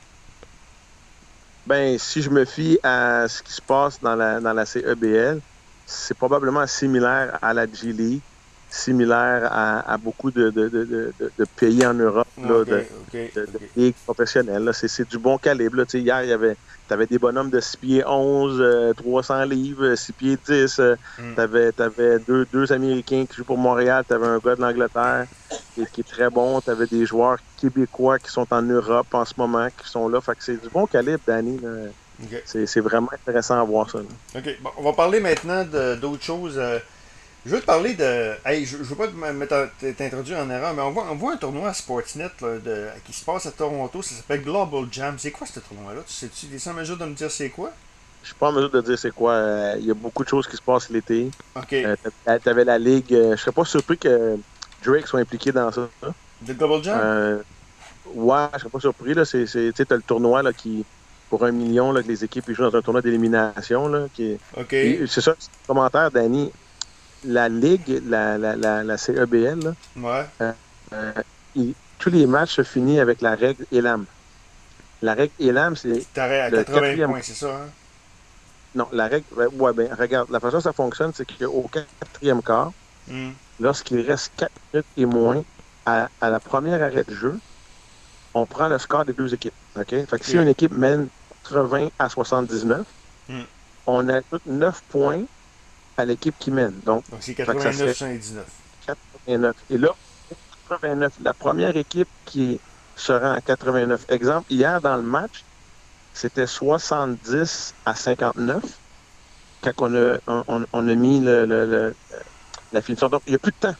Ben, 1.65 1.97
si 1.99 2.21
je 2.21 2.29
me 2.29 2.45
fie 2.45 2.79
à 2.83 3.27
ce 3.27 3.43
qui 3.43 3.51
se 3.51 3.61
passe 3.61 3.99
dans 4.01 4.15
la, 4.15 4.39
dans 4.39 4.53
la 4.53 4.65
CEBL, 4.65 5.41
c'est 5.87 6.17
probablement 6.17 6.67
similaire 6.67 7.39
à 7.41 7.53
la 7.53 7.65
G-League 7.65 8.21
similaire 8.69 9.49
à, 9.51 9.97
beaucoup 9.97 10.29
de, 10.29 10.51
pays 11.55 11.85
en 11.85 11.93
Europe, 11.93 12.27
de, 12.37 12.85
ligues 13.75 13.95
professionnelles. 14.05 14.69
C'est 14.73 15.07
du 15.07 15.17
bon 15.17 15.37
calibre. 15.37 15.83
Hier, 15.93 16.23
il 16.23 16.29
y 16.29 16.33
avait 16.33 16.57
tu 16.87 16.93
avais 16.93 17.05
des 17.05 17.19
bonhommes 17.19 17.49
de 17.49 17.59
6 17.59 17.77
pieds 17.77 18.03
11, 18.05 18.93
300 18.95 19.33
euh, 19.33 19.45
livres, 19.45 19.95
6 19.95 20.13
pieds 20.13 20.37
10. 20.47 20.81
Tu 21.17 21.41
avais, 21.41 21.71
deux, 22.25 22.45
deux, 22.45 22.71
Américains 22.71 23.25
qui 23.25 23.35
jouent 23.35 23.43
pour 23.43 23.57
Montréal. 23.57 24.05
Tu 24.07 24.13
avais 24.13 24.27
un 24.27 24.37
gars 24.37 24.55
de 24.55 24.61
l'Angleterre 24.61 25.25
qui, 25.75 25.85
qui, 25.91 26.01
est 26.01 26.09
très 26.09 26.29
bon. 26.29 26.61
Tu 26.61 26.69
avais 26.69 26.87
des 26.87 27.05
joueurs 27.05 27.39
québécois 27.57 28.19
qui 28.19 28.31
sont 28.31 28.47
en 28.51 28.61
Europe 28.61 29.07
en 29.13 29.25
ce 29.25 29.33
moment, 29.37 29.67
qui 29.67 29.89
sont 29.89 30.07
là. 30.07 30.21
Fait 30.21 30.35
que 30.35 30.43
c'est 30.43 30.61
du 30.61 30.69
bon 30.69 30.85
calibre, 30.85 31.19
Danny. 31.27 31.59
C'est 32.45 32.79
vraiment 32.79 33.09
intéressant 33.13 33.59
à 33.59 33.63
voir 33.63 33.89
ça. 33.89 33.99
OK. 34.35 34.57
on 34.77 34.83
va 34.83 34.93
parler 34.93 35.19
maintenant 35.19 35.63
d'autres 35.63 36.23
choses. 36.23 36.57
Euh, 36.57 36.79
je 37.45 37.51
veux 37.51 37.61
te 37.61 37.65
parler 37.65 37.93
de. 37.93 38.33
Hey, 38.45 38.65
je, 38.65 38.77
ne 38.77 38.83
veux 38.83 38.95
pas 38.95 39.07
t'introduire 39.97 40.39
en 40.39 40.49
erreur, 40.49 40.73
mais 40.73 40.81
on 40.81 40.91
voit, 40.91 41.07
on 41.11 41.15
voit 41.15 41.33
un 41.33 41.37
tournoi 41.37 41.69
à 41.69 41.73
Sportsnet 41.73 42.29
de, 42.41 42.87
qui 43.05 43.13
se 43.13 43.23
passe 43.23 43.45
à 43.45 43.51
Toronto. 43.51 44.01
Ça 44.01 44.15
s'appelle 44.15 44.41
Global 44.41 44.85
Jam. 44.91 45.15
C'est 45.17 45.31
quoi 45.31 45.47
ce 45.47 45.59
tournoi-là? 45.59 46.01
Tu 46.07 46.13
sais-tu, 46.13 46.47
es 46.53 46.69
en 46.69 46.73
mesure 46.73 46.97
de 46.97 47.05
me 47.05 47.13
dire 47.13 47.31
c'est 47.31 47.49
quoi? 47.49 47.71
Je 48.23 48.29
suis 48.29 48.35
pas 48.35 48.49
en 48.49 48.51
mesure 48.51 48.71
de 48.71 48.81
dire 48.81 48.97
c'est 48.97 49.11
quoi. 49.11 49.33
Euh, 49.33 49.75
il 49.79 49.85
y 49.85 49.91
a 49.91 49.93
beaucoup 49.93 50.23
de 50.23 50.29
choses 50.29 50.47
qui 50.47 50.57
se 50.57 50.61
passent 50.61 50.89
l'été. 50.89 51.29
OK. 51.55 51.73
Euh, 51.73 51.95
tu 52.25 52.49
avais 52.49 52.65
la 52.65 52.79
ligue. 52.79 53.11
Je 53.11 53.35
serais 53.35 53.51
pas 53.51 53.63
surpris 53.63 53.97
que 53.97 54.37
Drake 54.83 55.07
soit 55.07 55.19
impliqué 55.19 55.51
dans 55.51 55.71
ça. 55.71 55.87
De 56.41 56.53
Global 56.53 56.83
Jam? 56.83 57.43
Ouais, 58.13 58.47
je 58.53 58.59
serais 58.59 58.69
pas 58.69 58.79
surpris. 58.79 59.13
Tu 59.15 59.47
sais, 59.47 59.71
tu 59.73 59.85
as 59.89 59.95
le 59.95 60.01
tournoi 60.01 60.41
là, 60.41 60.51
qui 60.51 60.83
pour 61.29 61.45
un 61.45 61.51
million 61.51 61.91
là, 61.91 62.01
que 62.01 62.07
les 62.07 62.23
équipes 62.23 62.51
jouent 62.51 62.69
dans 62.69 62.77
un 62.77 62.81
tournoi 62.81 63.01
d'élimination. 63.01 63.87
Là, 63.87 64.05
qui. 64.13 64.37
C'est 65.07 65.21
ça, 65.21 65.31
le 65.31 65.67
commentaire, 65.67 66.11
Danny 66.11 66.51
la 67.23 67.49
Ligue, 67.49 68.01
la, 68.05 68.37
la, 68.37 68.55
la, 68.55 68.83
la 68.83 68.97
CEBL, 68.97 69.73
ouais. 69.97 70.25
Euh, 70.41 70.51
euh, 70.93 71.11
tous 71.99 72.09
les 72.09 72.25
matchs 72.25 72.55
se 72.55 72.63
finissent 72.63 72.99
avec 72.99 73.21
la 73.21 73.35
règle 73.35 73.65
ELAM. 73.71 74.05
La 75.01 75.13
règle 75.13 75.33
ELAM, 75.39 75.75
c'est. 75.75 76.05
T'arrêtes 76.13 76.53
à 76.53 76.63
80 76.63 77.07
points, 77.07 77.19
c'est 77.21 77.33
ça, 77.33 77.55
hein? 77.55 77.69
Non, 78.75 78.87
la 78.91 79.07
règle. 79.07 79.25
Ouais, 79.53 79.73
ben, 79.73 79.89
regarde, 79.97 80.29
la 80.29 80.39
façon 80.39 80.57
dont 80.57 80.61
ça 80.61 80.73
fonctionne, 80.73 81.11
c'est 81.15 81.25
qu'au 81.25 81.69
quatrième 81.71 82.41
quart, 82.41 82.71
hmm. 83.07 83.31
lorsqu'il 83.59 84.01
reste 84.01 84.31
4 84.37 84.51
minutes 84.73 84.87
et 84.97 85.05
moins 85.05 85.43
à, 85.85 86.09
à, 86.21 86.29
la 86.29 86.39
première 86.39 86.81
arrêt 86.81 87.03
de 87.03 87.13
jeu, 87.13 87.39
on 88.33 88.45
prend 88.45 88.67
le 88.67 88.77
score 88.77 89.05
des 89.05 89.13
deux 89.13 89.33
équipes. 89.33 89.53
Fait 89.75 90.05
que 90.05 90.25
si 90.25 90.35
une 90.35 90.47
équipe 90.47 90.71
mène 90.71 91.07
80 91.49 91.89
à 91.99 92.09
79, 92.09 92.85
hmm. 93.29 93.41
on 93.87 94.09
a 94.09 94.21
9 94.45 94.83
points 94.89 95.23
à 95.97 96.05
l'équipe 96.05 96.35
qui 96.39 96.51
mène. 96.51 96.79
Donc, 96.85 97.03
c'est 97.19 97.33
89-79. 97.33 98.43
89. 98.85 99.55
Et 99.69 99.77
là, 99.77 99.89
89, 100.69 101.13
la 101.23 101.33
première 101.33 101.75
équipe 101.75 102.07
qui 102.25 102.59
se 102.95 103.11
rend 103.11 103.33
à 103.33 103.41
89. 103.41 104.05
Exemple, 104.09 104.51
hier 104.51 104.81
dans 104.81 104.95
le 104.95 105.03
match, 105.03 105.43
c'était 106.13 106.47
70 106.47 107.73
à 107.85 107.95
59 107.95 108.63
quand 109.61 109.73
on 109.79 109.95
a, 109.95 110.43
on, 110.47 110.87
a 110.87 110.95
mis 110.95 111.19
le, 111.19 111.93
la 112.71 112.81
finition. 112.81 113.09
Donc, 113.09 113.23
il 113.27 113.31
n'y 113.31 113.35
a 113.35 113.39
plus 113.39 113.51
de 113.51 113.57
temps. 113.57 113.75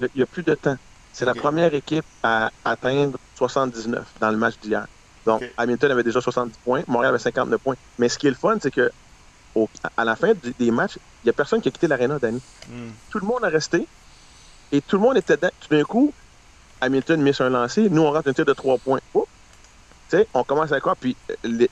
Il 0.00 0.08
n'y 0.16 0.22
a 0.22 0.26
plus 0.26 0.42
de 0.42 0.54
temps. 0.54 0.76
C'est 1.12 1.24
la 1.24 1.34
première 1.34 1.72
équipe 1.74 2.04
à 2.22 2.50
atteindre 2.64 3.18
79 3.36 4.04
dans 4.20 4.30
le 4.30 4.36
match 4.36 4.58
d'hier. 4.60 4.86
Donc, 5.26 5.42
Hamilton 5.56 5.90
avait 5.90 6.02
déjà 6.02 6.20
70 6.20 6.58
points, 6.64 6.82
Montréal 6.86 7.14
avait 7.14 7.22
59 7.22 7.60
points. 7.60 7.76
Mais 7.98 8.08
ce 8.08 8.18
qui 8.18 8.26
est 8.26 8.30
le 8.30 8.36
fun, 8.36 8.58
c'est 8.60 8.70
que 8.70 8.90
à 9.96 10.04
la 10.04 10.16
fin 10.16 10.32
des 10.58 10.70
matchs, 10.70 10.96
il 10.96 11.26
n'y 11.26 11.30
a 11.30 11.32
personne 11.32 11.60
qui 11.60 11.68
a 11.68 11.70
quitté 11.70 11.86
l'aréna, 11.86 12.18
Danny. 12.18 12.42
Hmm. 12.68 12.90
Tout 13.10 13.20
le 13.20 13.26
monde 13.26 13.44
a 13.44 13.48
resté. 13.48 13.86
Et 14.72 14.80
tout 14.80 14.96
le 14.96 15.02
monde 15.02 15.16
était 15.16 15.36
dedans. 15.36 15.50
Tout 15.60 15.68
d'un 15.74 15.84
coup, 15.84 16.12
Hamilton 16.80 17.22
met 17.22 17.32
sur 17.32 17.44
un 17.44 17.50
lancer. 17.50 17.88
Nous, 17.88 18.02
on 18.02 18.10
rentre 18.10 18.28
un 18.28 18.32
tir 18.32 18.44
de 18.44 18.52
trois 18.52 18.78
points. 18.78 19.00
on 20.34 20.44
commence 20.44 20.72
à 20.72 20.80
quoi? 20.80 20.96
Puis 20.96 21.16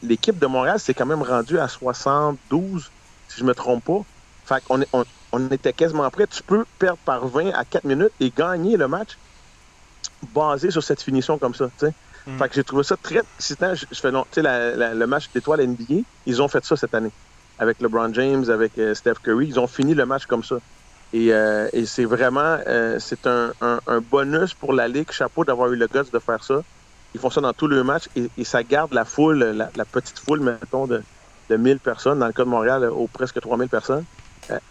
l'équipe 0.03 0.39
de 0.39 0.47
Montréal 0.47 0.79
s'est 0.79 0.95
quand 0.95 1.07
même 1.07 1.23
rendue 1.23 1.59
à 1.59 1.69
72 1.69 2.91
si 3.29 3.41
je 3.41 3.45
me 3.45 3.55
trompe 3.55 3.85
pas. 3.85 4.05
Fait 4.45 4.65
qu'on 4.65 4.83
on, 4.93 5.05
on 5.33 5.51
était 5.51 5.73
quasiment 5.73 6.09
prêt. 6.11 6.27
Tu 6.27 6.43
peux 6.43 6.65
perdre 6.79 6.99
par 7.05 7.27
20 7.27 7.51
à 7.51 7.65
4 7.65 7.85
minutes 7.85 8.13
et 8.21 8.31
gagner 8.31 8.77
le 8.77 8.87
match 8.87 9.19
basé 10.35 10.71
sur 10.71 10.83
cette 10.83 11.03
finition 11.03 11.39
comme 11.39 11.55
ça. 11.55 11.67
Mm. 12.27 12.39
Fait 12.39 12.49
que 12.49 12.55
j'ai 12.55 12.65
trouvé 12.65 12.83
ça 12.85 12.97
très 12.97 13.23
excitant. 13.37 13.75
Je, 13.75 13.87
fais 13.93 14.11
non, 14.11 14.25
tu 14.31 14.43
sais, 14.43 14.95
le 14.95 15.07
match 15.07 15.29
d'étoiles 15.35 15.67
NBA, 15.67 16.03
ils 16.27 16.43
ont 16.43 16.49
fait 16.49 16.65
ça 16.65 16.77
cette 16.77 16.95
année. 16.95 17.11
Avec 17.59 17.81
LeBron 17.81 18.13
James, 18.15 18.49
avec 18.49 18.79
euh, 18.79 18.95
Steph 18.95 19.15
Curry, 19.23 19.49
ils 19.49 19.61
ont 19.61 19.67
fini 19.67 19.95
le 19.95 20.07
match 20.07 20.27
comme 20.27 20.43
ça. 20.43 20.57
Et, 21.13 21.33
euh, 21.33 21.69
et 21.73 21.85
c'est 21.85 22.05
vraiment, 22.05 22.59
euh, 22.67 22.99
c'est 22.99 23.27
un, 23.27 23.53
un, 23.61 23.81
un, 23.87 24.01
bonus 24.01 24.55
pour 24.55 24.73
la 24.73 24.89
Ligue. 24.89 25.11
Chapeau 25.11 25.45
d'avoir 25.45 25.71
eu 25.71 25.77
le 25.77 25.87
guts 25.87 26.11
de 26.11 26.19
faire 26.19 26.43
ça. 26.43 26.63
Ils 27.15 27.21
font 27.21 27.29
ça 27.29 27.43
dans 27.43 27.53
tous 27.53 27.67
les 27.67 27.83
matchs 27.83 28.09
et, 28.17 28.31
et 28.39 28.45
ça 28.45 28.63
garde 28.63 28.95
la 28.95 29.05
foule, 29.05 29.39
la, 29.39 29.71
la, 29.75 29.85
petite 29.85 30.19
foule, 30.19 30.41
mettons, 30.41 30.87
de, 30.87 31.03
de 31.51 31.57
1000 31.57 31.79
personnes, 31.79 32.19
dans 32.19 32.27
le 32.27 32.33
cas 32.33 32.45
de 32.45 32.49
Montréal, 32.49 32.85
aux 32.85 33.07
presque 33.07 33.39
3000 33.39 33.69
personnes, 33.69 34.05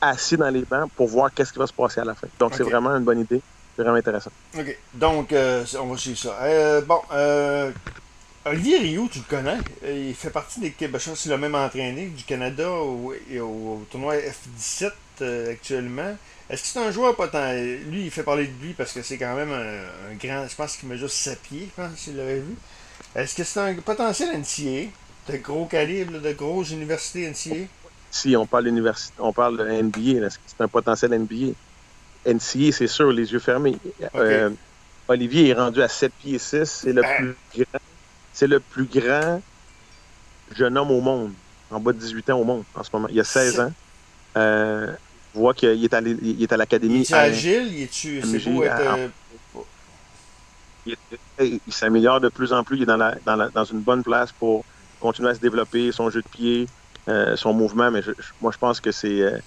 assis 0.01 0.37
dans 0.37 0.49
les 0.49 0.63
bancs 0.63 0.89
pour 0.95 1.07
voir 1.07 1.31
qu'est-ce 1.31 1.53
qui 1.53 1.59
va 1.59 1.67
se 1.67 1.73
passer 1.73 2.01
à 2.01 2.05
la 2.05 2.15
fin. 2.15 2.27
Donc, 2.39 2.55
c'est 2.55 2.63
vraiment 2.63 2.89
une 2.95 3.03
bonne 3.03 3.19
idée. 3.19 3.41
C'est 3.75 3.83
vraiment 3.83 3.97
intéressant. 3.97 4.31
OK. 4.57 4.77
Donc, 4.93 5.31
euh, 5.33 5.65
on 5.79 5.87
va 5.87 5.97
suivre 5.97 6.17
ça. 6.17 6.37
Euh, 6.41 6.81
bon, 6.81 7.01
euh, 7.11 7.71
Olivier 8.45 8.79
Rio, 8.79 9.07
tu 9.11 9.19
le 9.19 9.25
connais? 9.25 9.57
Il 9.83 10.15
fait 10.15 10.29
partie 10.29 10.59
des 10.59 10.71
pense 10.87 11.21
qu'il 11.21 11.31
a 11.31 11.37
même 11.37 11.55
entraîné 11.55 12.07
du 12.07 12.23
Canada 12.23 12.69
au, 12.69 13.13
au, 13.39 13.85
tournoi 13.89 14.15
F17 14.15 14.91
actuellement. 15.51 16.17
Est-ce 16.49 16.63
que 16.63 16.67
c'est 16.67 16.79
un 16.79 16.91
joueur 16.91 17.15
potentiel? 17.15 17.81
Lui, 17.89 18.05
il 18.05 18.11
fait 18.11 18.23
parler 18.23 18.47
de 18.47 18.65
lui 18.65 18.73
parce 18.73 18.91
que 18.91 19.01
c'est 19.01 19.17
quand 19.17 19.35
même 19.35 19.51
un, 19.51 20.15
grand. 20.15 20.47
Je 20.47 20.55
pense 20.55 20.75
qu'il 20.75 20.89
mesure 20.89 21.09
7 21.09 21.39
pieds, 21.39 21.69
je 21.69 21.81
pense, 21.81 21.97
s'il 21.97 22.17
l'avait 22.17 22.39
vu. 22.39 22.55
Est-ce 23.15 23.35
que 23.35 23.43
c'est 23.43 23.59
un 23.59 23.73
potentiel 23.75 24.37
NCA? 24.37 24.89
De 25.29 25.37
gros 25.37 25.65
calibre, 25.65 26.19
de 26.19 26.33
grosses 26.33 26.71
universités 26.71 27.29
NCA? 27.29 27.67
Si 28.09 28.35
on 28.35 28.45
parle, 28.45 28.69
on 29.19 29.31
parle 29.31 29.57
de 29.57 29.81
NBA, 29.81 30.29
c'est 30.29 30.61
un 30.61 30.67
potentiel 30.67 31.11
NBA. 31.11 31.53
NCA, 32.25 32.71
c'est 32.71 32.87
sûr, 32.87 33.11
les 33.11 33.31
yeux 33.31 33.39
fermés. 33.39 33.77
Euh, 34.15 34.49
Olivier 35.07 35.49
est 35.49 35.53
rendu 35.53 35.81
à 35.81 35.87
7 35.87 36.11
pieds 36.13 36.37
6. 36.37 36.65
C'est 36.65 36.93
le, 36.93 37.01
plus 37.01 37.35
grand, 37.55 37.79
c'est 38.33 38.47
le 38.47 38.59
plus 38.59 38.85
grand 38.85 39.41
jeune 40.55 40.77
homme 40.77 40.91
au 40.91 41.01
monde, 41.01 41.33
en 41.69 41.79
bas 41.79 41.93
de 41.93 41.97
18 41.97 42.29
ans 42.31 42.39
au 42.39 42.43
monde 42.43 42.63
en 42.75 42.83
ce 42.83 42.89
moment. 42.93 43.07
Il 43.09 43.19
a 43.19 43.23
16 43.23 43.59
ans. 43.59 43.73
Euh, 44.37 44.93
on 45.35 45.39
voit 45.39 45.53
qu'il 45.53 45.83
est 45.83 45.93
à, 45.93 46.01
il 46.01 46.41
est 46.41 46.53
à 46.53 46.57
l'académie. 46.57 47.01
Il 47.01 47.13
est 47.13 47.17
agile, 47.17 47.73
il 47.73 47.81
est-tu. 47.83 48.21
C'est 48.21 48.49
beau 48.49 48.63
être. 48.63 48.81
Euh, 48.87 49.07
il, 51.39 51.73
s'améliore 51.73 52.19
de 52.19 52.29
plus 52.29 52.53
en 52.53 52.63
plus. 52.63 52.77
Il 52.77 52.83
est 52.83 52.87
dans, 52.87 52.97
la, 52.97 53.15
dans, 53.25 53.35
la, 53.35 53.49
dans, 53.49 53.63
une 53.63 53.81
bonne 53.81 54.03
place 54.03 54.31
pour 54.31 54.65
continuer 54.99 55.29
à 55.29 55.35
se 55.35 55.39
développer, 55.39 55.91
son 55.91 56.09
jeu 56.09 56.21
de 56.21 56.27
pied, 56.27 56.67
son 57.35 57.53
mouvement. 57.53 57.91
Mais 57.91 58.01
moi, 58.41 58.51
je 58.51 58.57
pense 58.57 58.79
que 58.79 58.91
c'est 58.91 59.41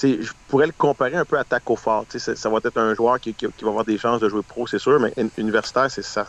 je 0.00 0.32
pourrais 0.48 0.66
le 0.66 0.72
comparer 0.76 1.16
un 1.16 1.24
peu 1.24 1.38
à 1.38 1.44
Taco 1.44 1.76
Fall. 1.76 2.04
Ça, 2.16 2.34
ça 2.34 2.48
va 2.48 2.58
être 2.64 2.78
un 2.78 2.94
joueur 2.94 3.20
qui, 3.20 3.34
qui, 3.34 3.46
va 3.46 3.68
avoir 3.68 3.84
des 3.84 3.98
chances 3.98 4.20
de 4.20 4.28
jouer 4.28 4.42
pro, 4.42 4.66
c'est 4.66 4.78
sûr, 4.78 4.98
mais 4.98 5.12
universitaire, 5.38 5.90
c'est 5.90 6.04
ça. 6.04 6.26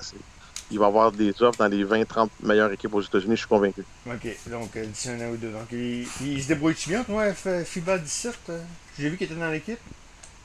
Il 0.71 0.79
va 0.79 0.87
avoir 0.87 1.11
des 1.11 1.29
offres 1.41 1.59
dans 1.59 1.67
les 1.67 1.83
20-30 1.83 2.29
meilleures 2.41 2.71
équipes 2.71 2.93
aux 2.93 3.01
États-Unis, 3.01 3.35
je 3.35 3.41
suis 3.41 3.47
convaincu. 3.47 3.83
OK, 4.07 4.27
donc 4.47 4.75
euh, 4.75 4.85
d'ici 4.85 5.09
un 5.09 5.19
an 5.19 5.31
ou 5.31 5.37
deux. 5.37 5.51
Donc, 5.51 5.67
il, 5.71 6.07
il 6.21 6.41
se 6.41 6.47
débrouille-tu 6.47 6.89
bien, 6.89 7.03
toi, 7.03 7.31
FIBA 7.33 7.99
17 7.99 8.39
euh? 8.49 8.59
J'ai 8.97 9.09
vu 9.09 9.17
qu'il 9.17 9.25
était 9.25 9.39
dans 9.39 9.51
l'équipe. 9.51 9.79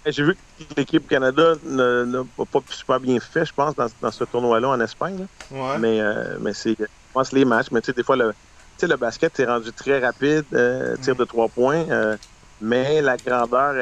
J'ai 0.07 0.23
vu 0.23 0.35
que 0.35 0.75
l'équipe 0.77 1.07
Canada 1.09 1.55
n'a 1.65 2.25
pas 2.37 2.61
super 2.71 3.01
bien 3.01 3.19
fait, 3.21 3.45
je 3.45 3.53
pense, 3.53 3.75
dans, 3.75 3.89
dans 4.01 4.11
ce 4.11 4.25
tournoi-là 4.25 4.69
en 4.69 4.81
Espagne. 4.81 5.27
Ouais. 5.51 5.79
Mais, 5.79 6.01
euh, 6.01 6.37
mais 6.41 6.55
c'est, 6.55 6.77
je 6.79 6.87
pense, 7.13 7.33
les 7.33 7.45
matchs. 7.45 7.69
Mais 7.71 7.81
tu 7.81 7.87
sais, 7.87 7.93
des 7.93 8.03
fois, 8.03 8.17
le, 8.17 8.33
le 8.81 8.97
basket, 8.97 9.33
c'est 9.35 9.45
rendu 9.45 9.73
très 9.73 9.99
rapide, 9.99 10.45
tir 11.03 11.15
de 11.17 11.25
trois 11.25 11.49
points. 11.49 11.85
Mais 12.61 13.01
la 13.01 13.17
grandeur, 13.17 13.75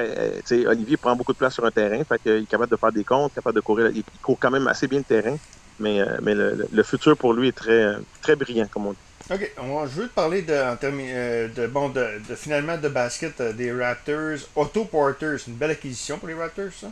sais, 0.45 0.66
Olivier 0.66 0.97
prend 0.97 1.16
beaucoup 1.16 1.33
de 1.33 1.38
place 1.38 1.54
sur 1.54 1.64
un 1.64 1.71
terrain, 1.71 2.02
fait 2.04 2.18
qu'il 2.18 2.33
est 2.33 2.47
capable 2.47 2.71
de 2.71 2.76
faire 2.76 2.92
des 2.92 3.04
comptes, 3.04 3.35
capable 3.35 3.56
de 3.56 3.61
courir. 3.61 3.90
Il 3.95 4.04
court 4.23 4.38
quand 4.38 4.50
même 4.50 4.68
assez 4.68 4.87
bien 4.87 4.99
le 4.99 5.04
terrain, 5.04 5.37
mais, 5.78 6.00
euh, 6.00 6.18
mais 6.23 6.35
le, 6.35 6.68
le, 6.71 6.83
futur 6.83 7.16
pour 7.16 7.33
lui 7.33 7.49
est 7.49 7.52
très, 7.52 7.95
très 8.21 8.37
brillant, 8.37 8.66
comme 8.71 8.87
on 8.87 8.92
dit. 8.92 8.99
OK. 9.30 9.52
je 9.59 10.00
veux 10.00 10.09
te 10.09 10.14
parler 10.14 10.42
de, 10.42 10.52
en 10.52 10.76
euh, 10.83 11.49
de, 11.49 11.66
bon, 11.66 11.88
de, 11.88 12.21
de, 12.28 12.35
finalement 12.35 12.76
de 12.76 12.88
basket 12.88 13.40
euh, 13.40 13.52
des 13.52 13.73
Raptors. 13.73 14.47
Otto 14.54 14.85
Porter, 14.85 15.37
c'est 15.38 15.50
une 15.50 15.56
belle 15.56 15.71
acquisition 15.71 16.18
pour 16.18 16.28
les 16.28 16.35
Raptors, 16.35 16.73
ça? 16.73 16.88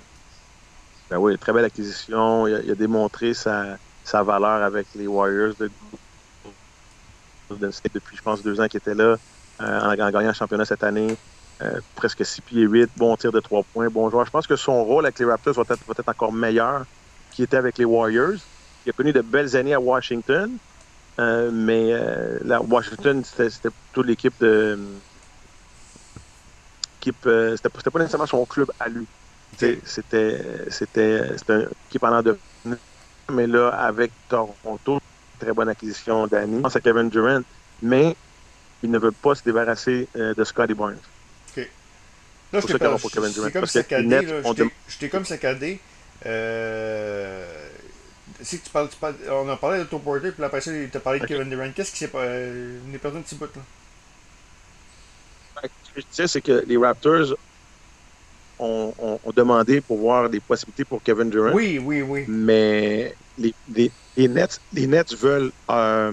Ben 1.10 1.18
oui, 1.18 1.36
très 1.38 1.52
belle 1.52 1.66
acquisition. 1.66 2.48
Il 2.48 2.54
a, 2.54 2.60
il 2.60 2.70
a 2.70 2.74
démontré 2.74 3.34
sa, 3.34 3.76
sa, 4.04 4.22
valeur 4.22 4.62
avec 4.62 4.86
les 4.94 5.06
Warriors 5.06 5.54
de 5.60 5.70
depuis, 7.50 8.16
je 8.16 8.22
pense, 8.22 8.42
deux 8.42 8.58
ans 8.58 8.66
qu'il 8.66 8.78
était 8.78 8.94
là, 8.94 9.16
en, 9.60 9.90
en 9.90 9.94
gagnant 9.94 10.28
le 10.28 10.32
championnat 10.32 10.64
cette 10.64 10.82
année. 10.82 11.14
Euh, 11.62 11.80
presque 11.94 12.26
6 12.26 12.40
pieds 12.40 12.62
8, 12.62 12.90
bon 12.96 13.16
tir 13.16 13.30
de 13.30 13.38
3 13.38 13.62
points, 13.72 13.88
bon 13.88 14.10
joueur. 14.10 14.26
Je 14.26 14.30
pense 14.30 14.46
que 14.46 14.56
son 14.56 14.84
rôle 14.84 15.06
avec 15.06 15.18
les 15.20 15.24
Raptors 15.24 15.54
va 15.54 15.62
être, 15.62 15.86
va 15.86 15.94
être 15.96 16.08
encore 16.08 16.32
meilleur 16.32 16.84
qu'il 17.30 17.44
était 17.44 17.56
avec 17.56 17.78
les 17.78 17.84
Warriors. 17.84 18.38
Il 18.84 18.90
a 18.90 18.92
connu 18.92 19.12
de 19.12 19.20
belles 19.20 19.56
années 19.56 19.74
à 19.74 19.80
Washington, 19.80 20.50
euh, 21.18 21.50
mais 21.52 21.88
euh, 21.92 22.38
la 22.44 22.60
Washington, 22.60 23.22
c'était 23.24 23.70
plutôt 23.70 24.02
l'équipe 24.02 24.34
de. 24.40 24.78
Euh, 27.26 27.56
c'était 27.56 27.90
pas 27.90 27.98
nécessairement 27.98 28.26
son 28.26 28.44
club 28.46 28.72
à 28.80 28.88
lui. 28.88 29.06
C'était 29.56 30.40
une 30.98 31.68
équipe 31.88 32.02
en 32.02 32.22
de. 32.22 32.38
Mais 33.30 33.46
là, 33.46 33.68
avec 33.68 34.10
Toronto, 34.28 35.00
très 35.38 35.52
bonne 35.52 35.68
acquisition 35.68 36.26
d'Annie. 36.26 36.56
Je 36.56 36.62
pense 36.62 36.76
à 36.76 36.80
Kevin 36.80 37.08
Durant, 37.08 37.42
mais 37.82 38.16
il 38.82 38.90
ne 38.90 38.98
veut 38.98 39.12
pas 39.12 39.34
se 39.34 39.42
débarrasser 39.44 40.08
de 40.14 40.44
Scotty 40.44 40.74
Barnes. 40.74 40.98
Là, 42.54 42.60
je 42.60 42.66
t'ai 42.66 43.50
comme 43.52 43.66
saccadé. 43.66 44.26
J'étais 44.88 45.08
comme 45.08 45.24
saccadé. 45.24 45.80
Euh, 46.24 47.68
si 48.40 48.60
tu 48.60 48.70
parles, 48.70 48.88
tu 48.88 48.96
parles, 48.96 49.14
on 49.30 49.48
a 49.48 49.56
parlé 49.56 49.78
de 49.78 49.84
Porter, 49.84 50.30
puis 50.30 50.44
après 50.44 50.60
ça, 50.60 50.70
tu 50.70 50.96
as 50.96 51.00
parlé 51.00 51.18
de 51.18 51.26
Kevin 51.26 51.50
Durant. 51.50 51.70
Qu'est-ce 51.74 51.90
qui 51.90 51.98
s'est 51.98 52.08
passé? 52.08 52.26
Euh, 52.28 52.78
on 52.88 52.94
est 52.94 52.98
perdu 52.98 53.18
un 53.18 53.22
petit 53.22 53.34
bout, 53.34 53.50
là. 53.54 53.62
Ce 55.62 55.90
que 55.92 56.00
je 56.00 56.06
disais, 56.10 56.26
c'est 56.26 56.40
que 56.40 56.64
les 56.66 56.76
Raptors 56.76 57.36
ont, 58.58 58.94
ont, 58.98 59.20
ont, 59.24 59.32
demandé 59.32 59.80
pour 59.80 59.98
voir 59.98 60.28
des 60.28 60.40
possibilités 60.40 60.84
pour 60.84 61.02
Kevin 61.02 61.30
Durant. 61.30 61.52
Oui, 61.52 61.78
oui, 61.78 62.02
oui. 62.02 62.24
Mais 62.28 63.14
les, 63.38 63.54
les, 63.72 63.90
les 64.16 64.28
Nets, 64.28 64.60
les 64.72 64.86
Nets 64.86 65.14
veulent 65.14 65.52
euh, 65.70 66.12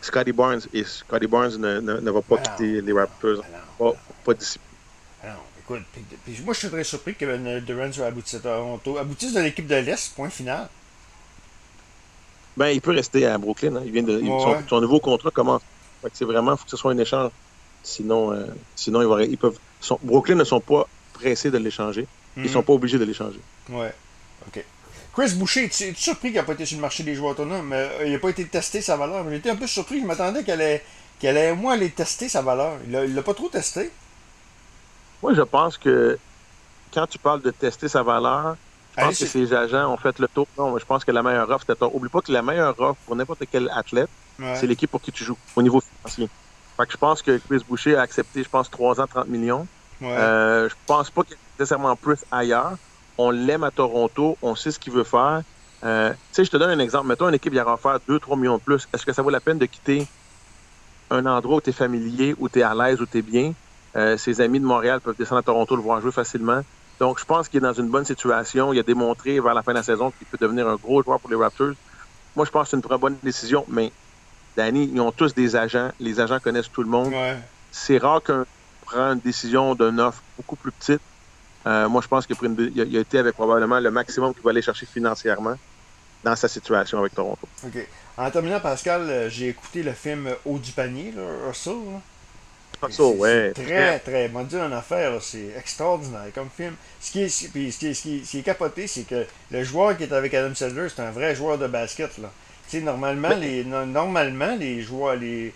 Scotty 0.00 0.32
Barnes, 0.32 0.62
et 0.72 0.84
Scotty 0.84 1.26
Barnes 1.26 1.56
ne, 1.56 1.80
ne, 1.80 2.00
ne 2.00 2.10
va 2.10 2.22
pas 2.22 2.36
ah 2.38 2.48
quitter 2.48 2.80
les 2.80 2.92
Raptors. 2.92 3.42
Pas, 3.78 3.92
pas 4.24 4.34
d'ici 4.34 4.58
Écoute, 5.64 5.82
puis, 6.24 6.38
moi, 6.44 6.52
je 6.52 6.58
suis 6.58 6.68
très 6.68 6.84
surpris 6.84 7.14
que 7.14 7.58
Durant 7.60 7.90
soit 7.90 8.06
abouti 8.06 8.36
à 8.36 8.40
Toronto. 8.40 8.98
Aboutisse 8.98 9.32
de 9.32 9.40
l'équipe 9.40 9.66
de 9.66 9.76
l'Est, 9.76 10.14
point 10.14 10.28
final. 10.28 10.68
Ben, 12.56 12.68
il 12.68 12.82
peut 12.82 12.92
rester 12.92 13.26
à 13.26 13.38
Brooklyn. 13.38 13.76
Hein. 13.76 13.82
Il 13.86 13.92
vient 13.92 14.02
de, 14.02 14.22
son, 14.68 14.80
nouveau 14.80 15.00
contrat 15.00 15.30
commence. 15.30 15.62
c'est 16.12 16.26
vraiment, 16.26 16.52
il 16.52 16.58
faut 16.58 16.64
que 16.64 16.70
ce 16.70 16.76
soit 16.76 16.92
un 16.92 16.98
échange. 16.98 17.30
Sinon, 17.82 18.32
euh, 18.32 18.46
sinon 18.76 19.02
ils, 19.02 19.06
vont, 19.06 19.18
ils 19.18 19.38
peuvent. 19.38 19.58
Brooklyn 20.02 20.36
ne 20.36 20.44
sont 20.44 20.60
pas 20.60 20.86
pressés 21.12 21.50
de 21.50 21.58
l'échanger. 21.58 22.06
Ils 22.36 22.44
ne 22.44 22.48
sont 22.48 22.60
hmm. 22.60 22.64
pas 22.64 22.72
obligés 22.72 22.98
de 22.98 23.04
l'échanger. 23.04 23.40
Ouais. 23.70 23.92
OK. 24.46 24.64
Chris 25.14 25.34
Boucher, 25.34 25.68
tu 25.68 25.84
es 25.84 25.94
surpris 25.94 26.28
qu'il 26.28 26.36
n'a 26.36 26.42
pas 26.42 26.54
été 26.54 26.66
sur 26.66 26.76
le 26.76 26.82
marché 26.82 27.04
des 27.04 27.14
joueurs 27.14 27.32
autonomes? 27.32 27.68
Mais, 27.68 27.76
euh, 27.76 28.06
il 28.06 28.12
n'a 28.12 28.18
pas 28.18 28.30
été 28.30 28.44
testé 28.46 28.80
sa 28.80 28.96
valeur. 28.96 29.24
J'étais 29.30 29.50
un 29.50 29.56
peu 29.56 29.66
surpris. 29.66 30.00
Je 30.00 30.06
m'attendais 30.06 30.44
qu'elle 30.44 30.60
allait, 30.60 30.82
qu'elle 31.20 31.36
allait, 31.36 31.54
moi, 31.54 31.72
aller 31.74 31.90
tester 31.90 32.28
sa 32.28 32.42
valeur. 32.42 32.78
Il 32.86 32.92
ne 32.92 33.06
l'a 33.06 33.22
pas 33.22 33.34
trop 33.34 33.48
testé. 33.48 33.90
Moi, 35.24 35.32
je 35.32 35.40
pense 35.40 35.78
que 35.78 36.18
quand 36.92 37.06
tu 37.06 37.18
parles 37.18 37.40
de 37.40 37.50
tester 37.50 37.88
sa 37.88 38.02
valeur, 38.02 38.56
je 38.94 39.02
pense 39.02 39.18
que 39.18 39.24
ses 39.24 39.54
agents 39.54 39.90
ont 39.90 39.96
fait 39.96 40.18
le 40.18 40.28
tour. 40.28 40.46
Non, 40.58 40.76
je 40.76 40.84
pense 40.84 41.02
que 41.02 41.12
la 41.12 41.22
meilleure 41.22 41.48
offre, 41.48 41.64
c'était 41.66 41.82
Oublie 41.82 42.10
pas 42.10 42.20
que 42.20 42.30
la 42.30 42.42
meilleure 42.42 42.78
offre 42.78 43.00
pour 43.06 43.16
n'importe 43.16 43.44
quel 43.50 43.70
athlète, 43.70 44.10
c'est 44.54 44.66
l'équipe 44.66 44.90
pour 44.90 45.00
qui 45.00 45.12
tu 45.12 45.24
joues, 45.24 45.38
au 45.56 45.62
niveau 45.62 45.80
financier. 45.80 46.28
Fait 46.76 46.84
que 46.84 46.92
je 46.92 46.98
pense 46.98 47.22
que 47.22 47.38
Chris 47.38 47.62
Boucher 47.66 47.96
a 47.96 48.02
accepté, 48.02 48.42
je 48.42 48.50
pense, 48.50 48.70
3 48.70 49.00
ans, 49.00 49.06
30 49.06 49.28
millions. 49.28 49.66
Ouais. 50.02 50.08
Euh, 50.08 50.68
je 50.68 50.74
pense 50.86 51.08
pas 51.08 51.22
qu'il 51.22 51.32
y 51.32 51.34
ait 51.36 51.58
nécessairement 51.58 51.96
plus 51.96 52.18
ailleurs. 52.30 52.74
On 53.16 53.30
l'aime 53.30 53.64
à 53.64 53.70
Toronto, 53.70 54.36
on 54.42 54.54
sait 54.54 54.72
ce 54.72 54.78
qu'il 54.78 54.92
veut 54.92 55.04
faire. 55.04 55.40
Euh, 55.84 56.10
tu 56.10 56.18
sais, 56.32 56.44
je 56.44 56.50
te 56.50 56.58
donne 56.58 56.68
un 56.68 56.80
exemple. 56.80 57.06
Mettons 57.06 57.30
une 57.30 57.34
équipe 57.34 57.54
qui 57.54 57.58
va 57.58 57.78
faire 57.78 57.98
2-3 58.06 58.38
millions 58.38 58.58
de 58.58 58.62
plus. 58.62 58.86
Est-ce 58.92 59.06
que 59.06 59.12
ça 59.14 59.22
vaut 59.22 59.30
la 59.30 59.40
peine 59.40 59.58
de 59.58 59.64
quitter 59.64 60.06
un 61.08 61.24
endroit 61.24 61.56
où 61.56 61.60
tu 61.62 61.70
es 61.70 61.72
familier, 61.72 62.34
où 62.38 62.50
tu 62.50 62.58
es 62.58 62.62
à 62.62 62.74
l'aise, 62.74 63.00
où 63.00 63.06
tu 63.06 63.18
es 63.18 63.22
bien, 63.22 63.54
euh, 63.96 64.16
ses 64.16 64.40
amis 64.40 64.60
de 64.60 64.64
Montréal 64.64 65.00
peuvent 65.00 65.16
descendre 65.16 65.40
à 65.40 65.42
Toronto 65.42 65.76
le 65.76 65.82
voir 65.82 66.00
jouer 66.00 66.12
facilement. 66.12 66.62
Donc, 67.00 67.18
je 67.18 67.24
pense 67.24 67.48
qu'il 67.48 67.58
est 67.58 67.62
dans 67.62 67.72
une 67.72 67.88
bonne 67.88 68.04
situation. 68.04 68.72
Il 68.72 68.78
a 68.78 68.82
démontré 68.82 69.40
vers 69.40 69.54
la 69.54 69.62
fin 69.62 69.72
de 69.72 69.78
la 69.78 69.82
saison 69.82 70.10
qu'il 70.10 70.26
peut 70.26 70.38
devenir 70.40 70.68
un 70.68 70.76
gros 70.76 71.02
joueur 71.02 71.20
pour 71.20 71.30
les 71.30 71.36
Raptors. 71.36 71.74
Moi, 72.36 72.44
je 72.44 72.50
pense 72.50 72.64
que 72.64 72.70
c'est 72.70 72.76
une 72.76 72.82
très 72.82 72.98
bonne 72.98 73.16
décision, 73.22 73.64
mais 73.68 73.92
Danny, 74.56 74.90
ils 74.92 75.00
ont 75.00 75.12
tous 75.12 75.34
des 75.34 75.56
agents. 75.56 75.90
Les 76.00 76.20
agents 76.20 76.38
connaissent 76.40 76.70
tout 76.70 76.82
le 76.82 76.88
monde. 76.88 77.12
C'est 77.70 77.98
rare 77.98 78.22
qu'un 78.22 78.44
prend 78.84 79.12
une 79.12 79.20
décision 79.20 79.74
d'une 79.74 80.00
offre 80.00 80.22
beaucoup 80.36 80.56
plus 80.56 80.70
petite. 80.70 81.00
Euh, 81.66 81.88
moi, 81.88 82.02
je 82.02 82.08
pense 82.08 82.26
qu'il 82.26 82.36
a, 82.36 82.98
a, 82.98 83.00
été 83.00 83.18
avec 83.18 83.34
probablement 83.34 83.80
le 83.80 83.90
maximum 83.90 84.34
qu'il 84.34 84.42
va 84.42 84.50
aller 84.50 84.62
chercher 84.62 84.86
financièrement 84.86 85.56
dans 86.22 86.36
sa 86.36 86.48
situation 86.48 86.98
avec 86.98 87.14
Toronto. 87.14 87.48
OK. 87.64 87.88
En 88.16 88.30
terminant, 88.30 88.60
Pascal, 88.60 89.02
euh, 89.02 89.28
j'ai 89.28 89.48
écouté 89.48 89.82
le 89.82 89.92
film 89.92 90.28
Haut 90.44 90.58
du 90.58 90.72
panier, 90.72 91.12
là, 91.12 91.22
Russell. 91.46 91.74
Hustle, 92.88 93.16
ouais. 93.18 93.52
Très, 93.52 93.98
très. 94.00 94.28
Dieu, 94.48 94.60
en 94.60 94.72
affaire, 94.72 95.20
c'est 95.22 95.50
extraordinaire 95.58 96.26
comme 96.34 96.48
film. 96.54 96.74
Ce 97.00 97.10
qui 97.12 97.22
est, 97.22 97.48
puis, 97.52 97.72
ce 97.72 97.78
qui 97.78 97.94
ce 97.94 98.02
qui 98.02 98.18
est, 98.18 98.24
ce 98.24 98.30
qui 98.30 98.38
est 98.38 98.42
capoté, 98.42 98.86
c'est 98.86 99.02
que 99.06 99.24
le 99.50 99.64
joueur 99.64 99.96
qui 99.96 100.04
est 100.04 100.12
avec 100.12 100.32
Adam 100.34 100.54
Sandler, 100.54 100.88
c'est 100.88 101.02
un 101.02 101.10
vrai 101.10 101.34
joueur 101.34 101.58
de 101.58 101.66
basket. 101.66 102.18
Là. 102.18 102.30
Normalement, 102.80 103.34
les, 103.36 103.64
no- 103.64 103.86
normalement, 103.86 104.56
les 104.56 104.82
joueurs, 104.82 105.16
les. 105.16 105.52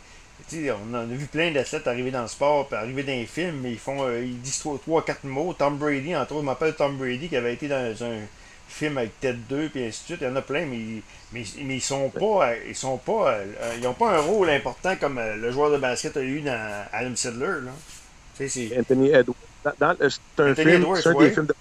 on 0.53 0.95
en 0.95 1.01
a 1.01 1.05
vu 1.05 1.27
plein 1.27 1.51
d'athlètes 1.51 1.87
arriver 1.87 2.11
dans 2.11 2.23
le 2.23 2.29
sport, 2.29 2.69
puis 2.69 2.77
arriver 2.77 3.03
dans 3.03 3.13
les 3.13 3.27
films, 3.27 3.61
mais 3.63 3.73
ils 3.73 3.79
font, 3.79 4.03
euh, 4.05 4.23
ils 4.25 4.41
disent 4.41 4.63
trois, 4.83 5.05
quatre 5.05 5.25
mots. 5.25 5.53
Tom 5.53 5.77
Brady, 5.79 6.15
entre 6.15 6.35
autres, 6.35 6.45
m'appelle 6.45 6.75
Tom 6.75 6.97
Brady, 6.97 7.29
qui 7.29 7.37
avait 7.37 7.55
été 7.55 7.67
dans 7.69 7.95
un 8.05 8.19
film 8.69 8.99
avec 8.99 9.19
Ted 9.21 9.39
2, 9.49 9.69
puis 9.71 9.85
ainsi 9.85 10.01
de 10.03 10.07
suite. 10.07 10.19
Il 10.21 10.29
y 10.29 10.31
en 10.31 10.37
a 10.37 10.43
plein, 10.43 10.67
mais, 10.67 10.77
ils- 10.77 11.03
mais, 11.33 11.43
mais 11.65 11.77
ils 11.77 11.81
sont 11.81 12.11
pas, 12.11 12.55
ils 12.69 12.75
sont 12.77 12.99
pas, 12.99 13.33
euh, 13.35 13.45
ils 13.79 13.87
ont 13.87 13.95
pas 13.95 14.17
un 14.17 14.21
rôle 14.21 14.51
important 14.51 14.95
comme 14.97 15.19
euh, 15.19 15.37
le 15.37 15.51
joueur 15.51 15.71
de 15.71 15.79
basket 15.79 16.17
a 16.17 16.23
eu 16.23 16.41
dans 16.41 16.85
Adam 16.93 17.17
Sandler, 17.17 17.65
là. 17.65 17.73
C'est. 18.47 18.79
Anthony 18.79 19.11
Edwards. 19.11 19.37
Euh, 19.67 20.09
c'est 20.09 20.43
un 20.43 20.51
Anthony 20.53 20.71
film, 20.71 20.83
Edwards, 20.83 20.97
c'est 21.03 21.09
un 21.09 21.15
ouais. 21.15 21.29
des 21.29 21.35
films 21.35 21.47
de- 21.47 21.55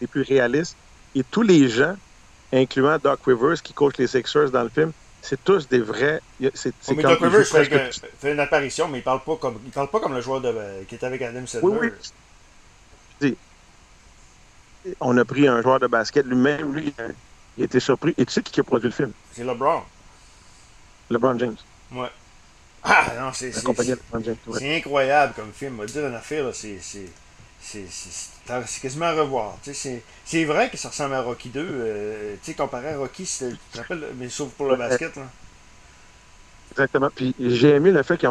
les 0.00 0.06
plus 0.06 0.22
réalistes. 0.22 0.76
Et 1.14 1.24
tous 1.24 1.42
les 1.42 1.68
gens, 1.68 1.96
incluant 2.52 2.96
Doc 3.02 3.20
Rivers 3.26 3.60
qui 3.62 3.72
coach 3.72 3.96
les 3.98 4.06
Sixers 4.06 4.50
dans 4.50 4.62
le 4.62 4.68
film, 4.68 4.92
c'est 5.20 5.42
tous 5.42 5.68
des 5.68 5.80
vrais. 5.80 6.20
C'est 6.40 6.52
c'est 6.54 6.72
Oh, 6.88 6.94
mais 6.94 7.02
comme 7.02 7.12
Doc 7.14 7.20
Rivers 7.22 7.46
fait, 7.46 7.68
presque 7.68 8.00
que- 8.00 8.06
fait 8.20 8.32
une 8.32 8.38
apparition, 8.40 8.86
mais 8.88 8.98
il 8.98 9.04
parle 9.04 9.20
pas 9.24 9.36
comme, 9.36 9.58
il 9.64 9.70
parle 9.72 9.88
pas 9.90 9.98
comme 10.00 10.14
le 10.14 10.20
joueur 10.20 10.40
de, 10.40 10.54
qui 10.88 10.94
était 10.94 11.06
avec 11.06 11.20
Adam 11.22 11.44
Sandler. 11.46 11.66
Oui, 11.66 11.78
oui. 11.82 11.88
On 15.00 15.16
a 15.16 15.24
pris 15.24 15.46
un 15.48 15.60
joueur 15.62 15.80
de 15.80 15.86
basket, 15.86 16.24
lui-même, 16.26 16.72
lui, 16.74 16.94
il 17.56 17.64
était 17.64 17.80
surpris. 17.80 18.14
Et 18.16 18.24
tu 18.26 18.32
sais 18.32 18.42
qui 18.42 18.60
a 18.60 18.64
produit 18.64 18.88
le 18.88 18.94
film? 18.94 19.12
C'est 19.32 19.44
LeBron. 19.44 19.82
LeBron 21.10 21.38
James. 21.38 21.56
Ouais. 21.92 22.08
Ah, 22.82 23.06
non, 23.18 23.32
c'est. 23.32 23.52
C'est- 23.52 23.66
incroyable 24.76 25.32
comme 25.34 25.52
film. 25.52 25.74
On 25.74 25.78
va 25.78 25.86
dire 25.86 26.06
une 26.06 26.14
affaire, 26.14 26.44
c'est. 26.54 26.78
c'est- 26.80 27.10
quasiment 28.80 29.06
à 29.06 29.12
revoir. 29.12 29.58
C'est 29.62 30.44
vrai 30.44 30.70
que 30.70 30.76
ça 30.76 30.88
ressemble 30.88 31.14
à 31.14 31.22
Rocky 31.22 31.48
2. 31.48 31.66
euh, 31.68 32.34
tu 32.42 32.52
sais, 32.52 32.54
comparé 32.54 32.90
à 32.90 32.98
Rocky, 32.98 33.24
tu 33.24 33.56
te 33.72 33.78
rappelles, 33.78 34.04
mais 34.16 34.28
sauf 34.28 34.50
pour 34.52 34.66
le 34.66 34.72
Ouais. 34.72 34.78
basket. 34.78 35.16
Là. 35.16 35.24
Exactement. 36.70 37.10
Puis 37.14 37.34
j'ai 37.40 37.70
aimé 37.70 37.90
le 37.90 38.02
fait 38.02 38.16
qu'il 38.16 38.30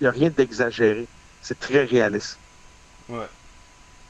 n'y 0.00 0.06
a, 0.06 0.10
rien 0.10 0.30
d'exagéré. 0.30 1.06
C'est 1.42 1.58
très 1.58 1.84
réaliste. 1.84 2.38
Ouais. 3.08 3.26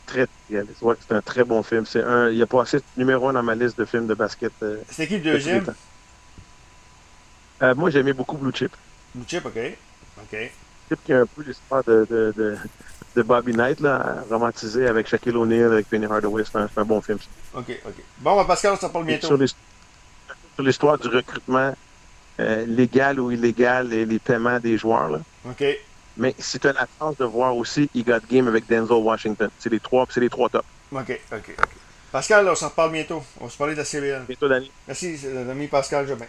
Très 0.06 0.26
réaliste. 0.50 0.82
Ouais, 0.82 0.94
c'est 1.06 1.14
un 1.14 1.22
très 1.22 1.44
bon 1.44 1.62
film. 1.62 1.86
C'est 1.86 2.02
un, 2.02 2.28
il 2.28 2.42
a 2.42 2.46
passé 2.46 2.80
numéro 2.96 3.28
un 3.28 3.32
dans 3.32 3.42
ma 3.42 3.54
liste 3.54 3.78
de 3.78 3.84
films 3.84 4.06
de 4.06 4.14
basket. 4.14 4.52
euh, 4.62 4.78
C'était 4.90 5.06
qui 5.06 5.18
le 5.18 5.32
deuxième? 5.32 5.74
Euh, 7.62 7.74
moi, 7.74 7.90
j'ai 7.90 8.00
aimé 8.00 8.12
beaucoup 8.12 8.36
Blue 8.36 8.52
Chip. 8.52 8.72
Blue 9.14 9.24
Chip, 9.28 9.46
ok. 9.46 9.58
Ok. 10.18 10.36
Chip 10.88 10.98
qui 11.04 11.12
a 11.12 11.20
un 11.20 11.26
peu 11.26 11.42
l'histoire 11.42 11.84
de, 11.84 12.06
de, 12.10 12.34
de, 12.36 12.56
de 13.16 13.22
Bobby 13.22 13.52
Knight, 13.54 13.80
là, 13.80 14.24
romantisé 14.28 14.86
avec 14.88 15.06
Shaquille 15.06 15.36
O'Neal, 15.36 15.72
avec 15.72 15.88
Penny 15.88 16.06
Hardaway. 16.06 16.42
C'est 16.44 16.58
un, 16.58 16.68
c'est 16.72 16.80
un 16.80 16.84
bon 16.84 17.00
film. 17.00 17.18
ça. 17.18 17.58
Ok, 17.58 17.70
ok. 17.86 17.94
Bon, 18.18 18.36
ben, 18.36 18.44
Pascal, 18.44 18.72
on 18.72 18.76
s'en 18.76 18.90
parle 18.90 19.04
bientôt. 19.06 19.28
Sur 19.28 20.64
l'histoire 20.64 20.98
du 20.98 21.08
recrutement 21.08 21.74
euh, 22.40 22.66
légal 22.66 23.20
ou 23.20 23.30
illégal 23.30 23.92
et 23.92 24.04
les 24.04 24.18
paiements 24.18 24.58
des 24.58 24.76
joueurs. 24.76 25.08
Là. 25.08 25.20
Ok. 25.48 25.64
Mais 26.16 26.34
si 26.38 26.58
tu 26.58 26.68
as 26.68 26.72
la 26.72 26.86
chance 27.00 27.16
de 27.16 27.24
voir 27.24 27.56
aussi 27.56 27.88
He 27.94 28.04
Got 28.04 28.20
Game 28.28 28.48
avec 28.48 28.66
Denzel 28.66 28.96
Washington. 28.98 29.50
C'est 29.58 29.70
les 29.70 29.80
trois, 29.80 30.06
c'est 30.10 30.20
les 30.20 30.28
trois 30.30 30.48
tops. 30.50 30.68
Ok, 30.90 31.10
ok, 31.32 31.48
ok. 31.58 31.78
Pascal, 32.10 32.48
on 32.48 32.54
s'en 32.54 32.68
reparle 32.68 32.92
bientôt. 32.92 33.22
On 33.36 33.44
va 33.44 33.50
se 33.50 33.56
parler 33.56 33.72
de 33.74 33.78
la 33.78 33.84
CBL. 33.84 34.28
Bientôt, 34.28 34.48
Danny. 34.48 34.74
Merci, 34.86 35.16
l'ami 35.22 35.68
Pascal 35.68 36.06
Jobin. 36.06 36.20